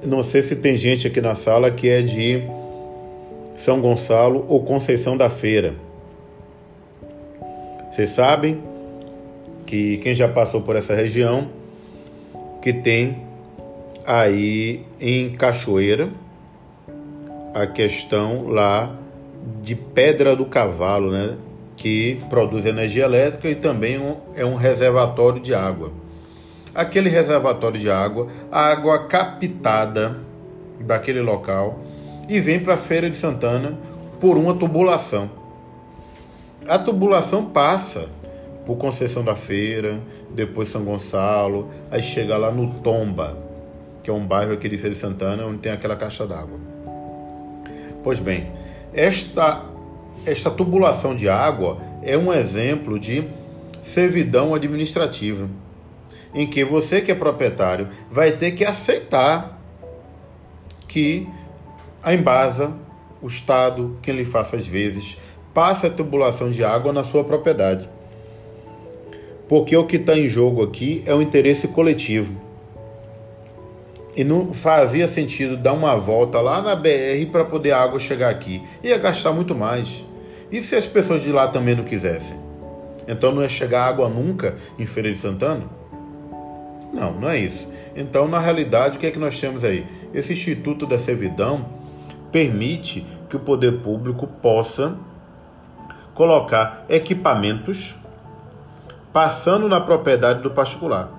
Não 0.05 0.23
sei 0.23 0.41
se 0.41 0.55
tem 0.55 0.77
gente 0.77 1.07
aqui 1.07 1.21
na 1.21 1.35
sala 1.35 1.71
que 1.71 1.89
é 1.89 2.01
de 2.01 2.43
São 3.55 3.81
Gonçalo 3.81 4.45
ou 4.47 4.63
Conceição 4.63 5.17
da 5.17 5.29
Feira. 5.29 5.75
Vocês 7.91 8.11
sabem 8.11 8.61
que 9.65 9.97
quem 9.97 10.13
já 10.13 10.27
passou 10.27 10.61
por 10.61 10.75
essa 10.75 10.93
região 10.93 11.49
que 12.61 12.71
tem 12.71 13.17
aí 14.05 14.83
em 14.99 15.31
Cachoeira 15.31 16.09
a 17.53 17.65
questão 17.65 18.47
lá 18.47 18.95
de 19.61 19.75
Pedra 19.75 20.35
do 20.35 20.45
Cavalo, 20.45 21.11
né? 21.11 21.37
Que 21.75 22.19
produz 22.29 22.65
energia 22.65 23.05
elétrica 23.05 23.49
e 23.49 23.55
também 23.55 23.99
é 24.35 24.45
um 24.45 24.55
reservatório 24.55 25.39
de 25.39 25.53
água. 25.53 25.91
Aquele 26.73 27.09
reservatório 27.09 27.79
de 27.79 27.89
água, 27.89 28.27
a 28.51 28.61
água 28.61 29.07
captada 29.07 30.17
daquele 30.79 31.21
local 31.21 31.79
e 32.29 32.39
vem 32.39 32.59
para 32.59 32.75
a 32.75 32.77
Feira 32.77 33.09
de 33.09 33.17
Santana 33.17 33.77
por 34.19 34.37
uma 34.37 34.53
tubulação. 34.53 35.29
A 36.67 36.77
tubulação 36.77 37.45
passa 37.45 38.09
por 38.65 38.77
Conceição 38.77 39.23
da 39.23 39.35
Feira, 39.35 39.99
depois 40.29 40.67
São 40.67 40.83
Gonçalo, 40.83 41.69
aí 41.89 42.03
chega 42.03 42.35
lá 42.35 42.51
no 42.51 42.69
Tomba, 42.81 43.37
que 44.03 44.09
é 44.09 44.13
um 44.13 44.25
bairro 44.25 44.51
aqui 44.51 44.67
de 44.67 44.77
Feira 44.77 44.93
de 44.93 44.99
Santana, 44.99 45.45
onde 45.45 45.59
tem 45.59 45.71
aquela 45.71 45.95
caixa 45.95 46.27
d'água. 46.27 46.59
Pois 48.03 48.19
bem, 48.19 48.51
esta, 48.97 49.63
esta 50.25 50.51
tubulação 50.51 51.15
de 51.15 51.29
água 51.29 51.77
é 52.03 52.17
um 52.17 52.33
exemplo 52.33 52.99
de 52.99 53.25
servidão 53.83 54.53
administrativa, 54.53 55.49
em 56.33 56.45
que 56.45 56.65
você 56.65 56.99
que 56.99 57.11
é 57.11 57.15
proprietário 57.15 57.87
vai 58.11 58.33
ter 58.33 58.51
que 58.51 58.65
aceitar 58.65 59.57
que 60.87 61.27
a 62.03 62.13
Embasa, 62.13 62.73
o 63.21 63.27
Estado, 63.27 63.97
quem 64.01 64.15
lhe 64.15 64.25
faça 64.25 64.57
as 64.57 64.65
vezes, 64.65 65.17
passe 65.53 65.87
a 65.87 65.89
tubulação 65.89 66.49
de 66.49 66.63
água 66.63 66.91
na 66.91 67.03
sua 67.03 67.23
propriedade 67.23 67.87
porque 69.47 69.75
o 69.75 69.85
que 69.85 69.95
está 69.95 70.17
em 70.17 70.27
jogo 70.27 70.63
aqui 70.63 71.03
é 71.05 71.13
o 71.13 71.21
interesse 71.21 71.67
coletivo. 71.67 72.46
E 74.17 74.23
não 74.23 74.51
fazia 74.51 75.07
sentido 75.07 75.55
dar 75.55 75.73
uma 75.73 75.95
volta 75.95 76.41
lá 76.41 76.59
na 76.59 76.75
BR 76.75 77.31
para 77.31 77.45
poder 77.45 77.71
a 77.71 77.83
água 77.83 77.99
chegar 77.99 78.29
aqui. 78.29 78.63
Ia 78.83 78.97
gastar 78.97 79.31
muito 79.31 79.53
mais. 79.53 80.03
E 80.51 80.59
se 80.59 80.75
as 80.75 80.87
pessoas 80.87 81.21
de 81.21 81.31
lá 81.31 81.47
também 81.47 81.75
não 81.75 81.83
quisessem? 81.83 82.35
Então 83.07 83.31
não 83.31 83.43
ia 83.43 83.49
chegar 83.49 83.85
água 83.85 84.09
nunca 84.09 84.57
em 84.79 84.87
Feira 84.87 85.11
de 85.11 85.19
Santana? 85.19 85.65
Não, 86.91 87.13
não 87.13 87.29
é 87.29 87.37
isso. 87.37 87.69
Então, 87.95 88.27
na 88.27 88.39
realidade, 88.39 88.97
o 88.97 88.99
que 88.99 89.05
é 89.05 89.11
que 89.11 89.19
nós 89.19 89.39
temos 89.39 89.63
aí? 89.63 89.85
Esse 90.11 90.33
Instituto 90.33 90.87
da 90.87 90.97
Servidão 90.97 91.69
permite 92.31 93.05
que 93.29 93.35
o 93.35 93.39
poder 93.39 93.81
público 93.81 94.25
possa 94.25 94.97
colocar 96.15 96.85
equipamentos 96.89 97.95
passando 99.13 99.69
na 99.69 99.79
propriedade 99.79 100.41
do 100.41 100.49
particular. 100.49 101.16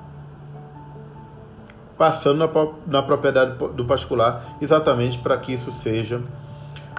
Passando 1.99 2.39
na, 2.39 2.49
na 2.87 3.03
propriedade 3.03 3.57
do 3.75 3.85
particular, 3.85 4.57
exatamente 4.61 5.19
para 5.19 5.37
que 5.37 5.53
isso 5.53 5.73
seja 5.73 6.23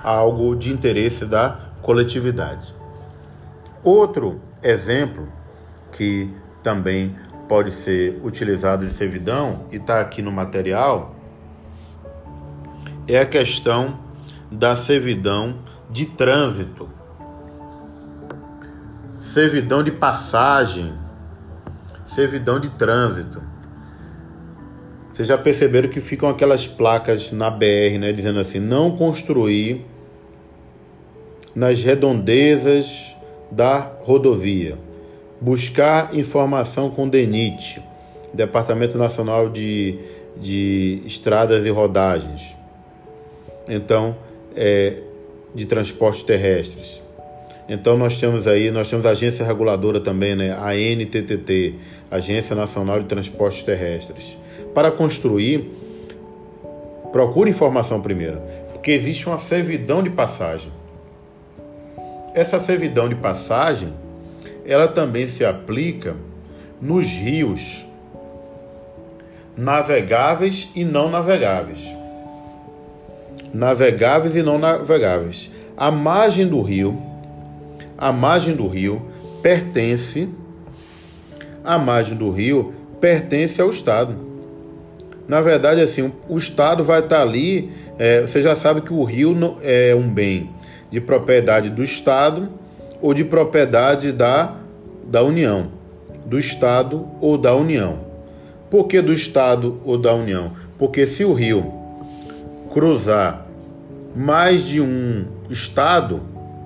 algo 0.03 0.55
de 0.55 0.71
interesse 0.71 1.25
da 1.25 1.57
coletividade. 1.81 2.75
Outro 3.83 4.41
exemplo 4.61 5.27
que 5.93 6.33
também 6.61 7.15
pode 7.47 7.71
ser 7.71 8.19
utilizado 8.23 8.85
de 8.85 8.93
servidão 8.93 9.65
e 9.71 9.77
está 9.77 10.01
aqui 10.01 10.21
no 10.21 10.31
material 10.31 11.15
é 13.07 13.19
a 13.19 13.25
questão 13.25 13.97
da 14.51 14.75
servidão 14.75 15.59
de 15.89 16.05
trânsito 16.05 16.99
servidão 19.19 19.83
de 19.83 19.91
passagem, 19.91 20.97
servidão 22.05 22.59
de 22.59 22.69
trânsito. 22.71 23.41
Vocês 25.11 25.27
já 25.27 25.37
perceberam 25.37 25.89
que 25.89 26.01
ficam 26.01 26.29
aquelas 26.29 26.67
placas 26.67 27.31
na 27.31 27.49
BR, 27.49 27.97
né, 27.99 28.13
dizendo 28.13 28.39
assim: 28.39 28.59
não 28.59 28.95
construir 28.95 29.85
nas 31.55 31.83
redondezas 31.83 33.15
da 33.51 33.79
rodovia. 34.01 34.77
Buscar 35.41 36.15
informação 36.15 36.89
com 36.89 37.07
DENIT, 37.07 37.81
Departamento 38.33 38.97
Nacional 38.97 39.49
de, 39.49 39.97
de 40.37 41.01
Estradas 41.05 41.65
e 41.65 41.69
Rodagens. 41.69 42.55
Então, 43.67 44.15
é, 44.55 45.01
de 45.53 45.65
transportes 45.65 46.21
terrestres. 46.23 47.01
Então 47.67 47.97
nós 47.97 48.19
temos 48.19 48.47
aí, 48.47 48.71
nós 48.71 48.89
temos 48.89 49.05
a 49.05 49.11
agência 49.11 49.45
reguladora 49.45 49.99
também, 49.99 50.35
né, 50.35 50.51
a 50.51 50.73
NTTT, 50.73 51.75
Agência 52.09 52.55
Nacional 52.55 52.99
de 52.99 53.05
Transportes 53.05 53.61
Terrestres. 53.61 54.37
Para 54.73 54.91
construir, 54.91 55.71
procure 57.11 57.49
informação 57.49 58.01
primeiro, 58.01 58.39
porque 58.71 58.91
existe 58.91 59.27
uma 59.27 59.37
servidão 59.37 60.01
de 60.03 60.09
passagem. 60.09 60.71
Essa 62.33 62.59
servidão 62.59 63.09
de 63.09 63.15
passagem, 63.15 63.93
ela 64.65 64.87
também 64.87 65.27
se 65.27 65.43
aplica 65.43 66.15
nos 66.81 67.07
rios 67.07 67.85
navegáveis 69.57 70.69
e 70.75 70.85
não 70.85 71.09
navegáveis. 71.09 71.83
Navegáveis 73.53 74.35
e 74.35 74.43
não 74.43 74.57
navegáveis. 74.57 75.49
A 75.75 75.91
margem 75.91 76.47
do 76.47 76.61
rio 76.61 77.09
a 78.01 78.13
margem 78.13 78.55
do 78.55 78.65
rio 78.65 79.01
pertence 79.41 80.29
a 81.65 81.77
margem 81.77 82.15
do 82.15 82.31
rio 82.31 82.73
pertence 83.01 83.61
ao 83.61 83.69
Estado. 83.69 84.28
Na 85.29 85.41
verdade, 85.41 85.79
assim, 85.79 86.11
o 86.27 86.39
Estado 86.39 86.83
vai 86.83 87.01
estar 87.01 87.21
ali. 87.21 87.71
É, 87.99 88.21
você 88.21 88.41
já 88.41 88.55
sabe 88.55 88.81
que 88.81 88.91
o 88.91 89.03
rio 89.03 89.37
é 89.61 89.93
um 89.93 90.09
bem 90.09 90.49
de 90.89 90.99
propriedade 90.99 91.69
do 91.69 91.83
Estado 91.83 92.49
ou 92.99 93.13
de 93.13 93.23
propriedade 93.23 94.11
da, 94.11 94.55
da 95.05 95.21
União, 95.21 95.71
do 96.25 96.39
Estado 96.39 97.07
ou 97.21 97.37
da 97.37 97.53
União. 97.53 97.99
Por 98.71 98.87
que 98.87 98.99
do 99.01 99.13
Estado 99.13 99.79
ou 99.85 99.99
da 99.99 100.15
União? 100.15 100.51
Porque 100.79 101.05
se 101.05 101.23
o 101.23 101.33
rio 101.33 101.71
cruzar 102.73 103.45
mais 104.15 104.65
de 104.65 104.81
um 104.81 105.25
estado, 105.47 106.23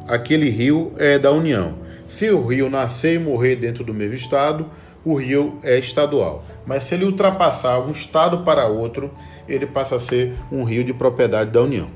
aquele 0.07 0.49
rio 0.49 0.93
é 0.97 1.19
da 1.19 1.31
União. 1.31 1.73
Se 2.07 2.29
o 2.29 2.45
rio 2.45 2.69
nascer 2.69 3.15
e 3.15 3.19
morrer 3.19 3.57
dentro 3.57 3.83
do 3.83 3.93
mesmo 3.93 4.13
estado, 4.13 4.67
o 5.05 5.15
rio 5.15 5.57
é 5.63 5.77
estadual. 5.77 6.43
Mas 6.65 6.83
se 6.83 6.95
ele 6.95 7.05
ultrapassar 7.05 7.79
um 7.79 7.91
estado 7.91 8.39
para 8.39 8.67
outro, 8.67 9.11
ele 9.47 9.65
passa 9.65 9.95
a 9.95 9.99
ser 9.99 10.33
um 10.51 10.63
rio 10.63 10.83
de 10.83 10.93
propriedade 10.93 11.51
da 11.51 11.61
União. 11.61 11.87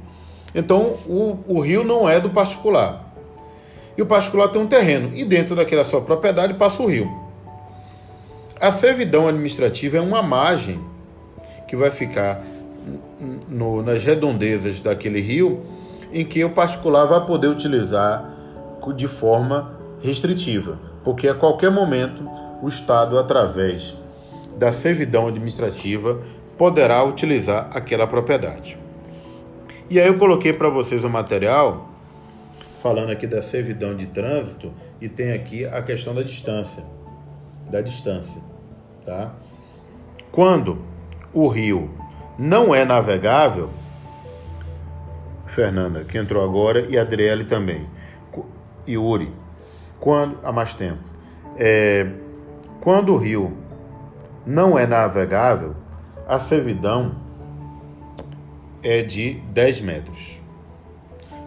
Então, 0.54 0.98
o, 1.08 1.38
o 1.48 1.60
rio 1.60 1.84
não 1.84 2.08
é 2.08 2.20
do 2.20 2.30
particular. 2.30 3.14
E 3.98 4.02
o 4.02 4.06
particular 4.06 4.50
tem 4.50 4.62
um 4.62 4.68
terreno, 4.68 5.12
e 5.14 5.26
dentro 5.26 5.56
daquela 5.56 5.84
sua 5.84 6.02
propriedade 6.02 6.54
passa 6.54 6.84
o 6.84 6.88
rio. 6.88 7.10
A 8.60 8.72
servidão 8.72 9.28
administrativa 9.28 9.98
é 9.98 10.02
uma 10.02 10.22
margem 10.22 10.80
que 11.68 11.76
vai 11.76 11.92
ficar 11.92 12.42
no, 13.48 13.82
nas 13.82 14.04
redondezas 14.04 14.80
daquele 14.82 15.20
rio 15.20 15.62
em 16.12 16.26
que 16.26 16.44
o 16.44 16.50
particular 16.50 17.06
vai 17.06 17.26
poder 17.26 17.48
utilizar 17.48 18.34
de 18.96 19.08
forma 19.08 19.78
restritiva, 20.02 20.80
porque 21.04 21.28
a 21.28 21.34
qualquer 21.34 21.70
momento 21.70 22.24
o 22.62 22.68
Estado, 22.68 23.18
através 23.18 23.96
da 24.58 24.72
servidão 24.72 25.28
administrativa, 25.28 26.22
poderá 26.58 27.04
utilizar 27.04 27.70
aquela 27.74 28.08
propriedade. 28.08 28.78
E 29.90 30.00
aí 30.00 30.08
eu 30.08 30.18
coloquei 30.18 30.52
para 30.52 30.70
vocês 30.70 31.04
o 31.04 31.10
material 31.10 31.90
falando 32.82 33.12
aqui 33.12 33.28
da 33.28 33.42
servidão 33.42 33.96
de 33.96 34.08
trânsito 34.08 34.72
e 35.00 35.08
tem 35.08 35.32
aqui 35.34 35.66
a 35.66 35.82
questão 35.82 36.14
da 36.14 36.24
distância, 36.24 36.84
da 37.70 37.82
distância, 37.82 38.42
tá? 39.06 39.34
Quando 40.32 40.80
o 41.34 41.48
rio 41.48 41.90
não 42.38 42.74
é 42.74 42.86
navegável, 42.86 43.70
Fernanda, 45.48 46.04
que 46.04 46.18
entrou 46.18 46.44
agora, 46.44 46.82
e 46.82 46.98
Adriele 46.98 47.46
também. 47.46 47.88
Yuri, 48.88 49.32
quando, 50.00 50.38
há 50.44 50.52
mais 50.52 50.74
tempo. 50.74 51.00
É, 51.58 52.08
quando 52.82 53.14
o 53.14 53.18
rio 53.18 53.58
não 54.46 54.78
é 54.78 54.86
navegável, 54.86 55.76
a 56.28 56.40
servidão 56.40 57.16
é 58.84 59.02
de 59.02 59.34
10 59.52 59.82
metros. 59.82 60.40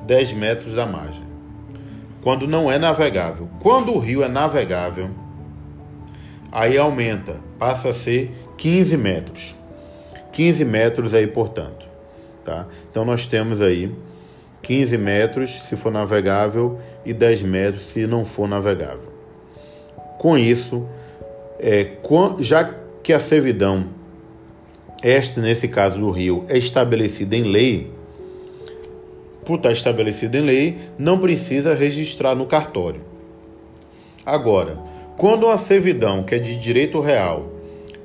10 0.07 0.33
metros 0.33 0.75
da 0.75 0.87
margem. 0.87 1.23
Quando 2.23 2.47
não 2.47 2.71
é 2.71 2.79
navegável. 2.79 3.49
Quando 3.61 3.93
o 3.93 3.99
rio 3.99 4.23
é 4.23 4.29
navegável, 4.29 5.11
aí 6.53 6.77
aumenta, 6.77 7.41
passa 7.59 7.91
a 7.91 7.95
ser 7.95 8.35
15 8.59 8.97
metros. 8.97 9.57
15 10.33 10.65
metros 10.65 11.15
aí, 11.15 11.27
portanto. 11.27 11.87
Tá? 12.45 12.67
Então 12.91 13.05
nós 13.05 13.27
temos 13.27 13.61
aí 13.61 13.95
15 14.63 14.99
metros 14.99 15.51
se 15.51 15.77
for 15.77 15.91
navegável 15.91 16.79
e 17.05 17.13
10 17.13 17.43
metros 17.43 17.89
se 17.89 18.07
não 18.07 18.25
for 18.25 18.49
navegável. 18.49 19.09
Com 20.19 20.37
isso, 20.37 20.87
é, 21.63 21.93
já 22.39 22.75
que 23.03 23.13
a 23.13 23.21
servidão, 23.21 23.87
esta 25.03 25.41
nesse 25.41 25.69
caso 25.69 25.99
do 25.99 26.11
rio, 26.11 26.45
é 26.49 26.57
estabelecida 26.57 27.37
em 27.37 27.43
lei, 27.43 27.91
por 29.45 29.57
estar 29.57 29.73
estabelecida 29.73 30.39
em 30.39 30.43
lei, 30.43 30.79
não 30.99 31.19
precisa 31.19 31.75
registrar 31.75 32.35
no 32.35 32.47
cartório. 32.47 33.01
Agora, 34.25 34.79
quando 35.17 35.47
uma 35.47 35.59
servidão 35.59 36.23
que 36.23 36.35
é 36.35 36.39
de 36.39 36.57
direito 36.57 37.01
real, 37.01 37.51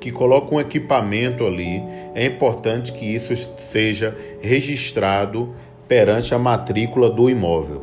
que 0.00 0.10
coloca 0.12 0.54
um 0.54 0.60
equipamento 0.60 1.46
ali, 1.46 1.82
é 2.14 2.26
importante 2.26 2.92
que 2.92 3.04
isso 3.04 3.34
seja 3.56 4.16
registrado 4.40 5.54
perante 5.88 6.34
a 6.34 6.38
matrícula 6.38 7.08
do 7.08 7.30
imóvel. 7.30 7.82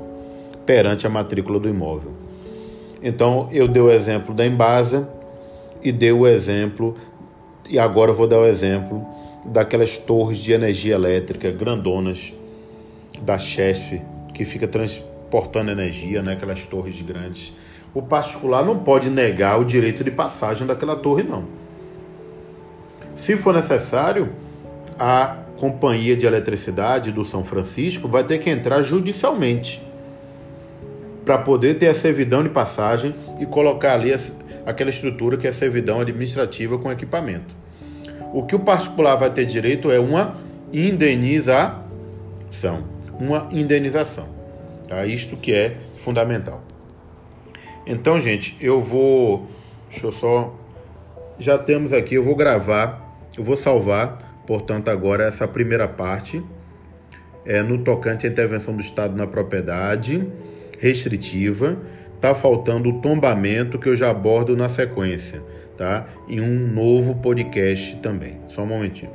Perante 0.65 1.05
a 1.05 1.09
matrícula 1.09 1.59
do 1.59 1.67
imóvel. 1.67 2.11
Então, 3.01 3.49
eu 3.51 3.67
dei 3.67 3.82
o 3.82 3.91
exemplo 3.91 4.34
da 4.34 4.45
Embasa 4.45 5.09
e 5.84 5.92
dei 5.92 6.12
o 6.12 6.26
exemplo, 6.26 6.96
e 7.70 7.78
agora 7.78 8.12
eu 8.12 8.16
vou 8.16 8.28
dar 8.28 8.40
o 8.40 8.46
exemplo 8.46 9.06
daquelas 9.46 9.98
torres 9.98 10.40
de 10.40 10.54
energia 10.54 10.96
elétrica 10.96 11.52
grandonas 11.52 12.34
da 13.22 13.38
Chesf, 13.38 14.02
que 14.34 14.46
fica 14.46 14.68
transportando 14.68 15.72
energia, 15.72 16.22
né, 16.22 16.34
aquelas 16.34 16.64
torres 16.64 17.02
grandes. 17.02 17.54
O 17.94 18.02
particular 18.02 18.66
não 18.66 18.80
pode 18.80 19.10
negar 19.10 19.60
o 19.60 19.66
direito 19.66 20.04
de 20.04 20.12
passagem 20.12 20.66
daquela 20.66 20.96
torre, 20.96 21.24
não. 21.24 21.46
Se 23.16 23.38
for 23.38 23.54
necessário, 23.54 24.30
a 24.98 25.38
companhia 25.58 26.16
de 26.16 26.26
eletricidade 26.26 27.12
do 27.12 27.24
São 27.24 27.44
Francisco 27.44 28.08
vai 28.08 28.24
ter 28.24 28.40
que 28.40 28.50
entrar 28.50 28.82
judicialmente 28.82 29.82
para 31.24 31.38
poder 31.38 31.76
ter 31.76 31.88
a 31.88 31.96
servidão 31.96 32.44
de 32.44 32.50
passagem 32.50 33.14
e 33.40 33.46
colocar 33.46 33.94
ali 33.94 34.12
aquela 34.66 34.89
estrutura 34.89 35.38
que 35.38 35.47
é 35.47 35.51
servidão 35.51 35.99
administrativa 35.99 36.78
com 36.78 36.91
equipamento. 36.91 37.55
O 38.34 38.43
que 38.43 38.55
o 38.55 38.59
particular 38.59 39.16
vai 39.16 39.30
ter 39.30 39.45
direito 39.45 39.91
é 39.91 39.99
uma 39.99 40.36
indenização, 40.72 41.74
uma 43.20 43.47
indenização. 43.51 44.28
Tá? 44.88 45.05
Isto 45.05 45.38
que 45.38 45.53
é 45.53 45.78
fundamental. 45.99 46.64
Então, 47.86 48.20
gente, 48.20 48.55
eu 48.59 48.82
vou, 48.82 49.47
deixa 49.89 50.07
eu 50.07 50.14
só, 50.14 50.55
já 51.38 51.57
temos 51.57 51.93
aqui, 51.93 52.16
eu 52.16 52.24
vou 52.24 52.36
gravar, 52.36 53.18
eu 53.38 53.43
vou 53.43 53.55
salvar 53.57 54.34
Portanto, 54.45 54.89
agora 54.89 55.24
essa 55.24 55.47
primeira 55.47 55.88
parte 55.88 56.43
é 57.45 57.61
no 57.61 57.80
tocante 57.80 58.28
à 58.28 58.30
intervenção 58.30 58.76
do 58.76 58.82
Estado 58.82 59.16
na 59.16 59.26
propriedade 59.26 60.28
restritiva, 60.80 61.78
tá 62.24 62.34
faltando 62.34 62.88
o 62.88 63.01
tombamento 63.01 63.78
que 63.78 63.89
eu 63.89 63.97
já 63.97 64.09
abordo 64.09 64.55
na 64.55 64.69
sequência, 64.69 65.43
tá? 65.78 66.05
Em 66.30 66.39
um 66.39 66.57
novo 66.74 67.15
podcast 67.15 67.97
também. 67.97 68.38
Só 68.47 68.63
um 68.63 68.65
momentinho. 68.65 69.11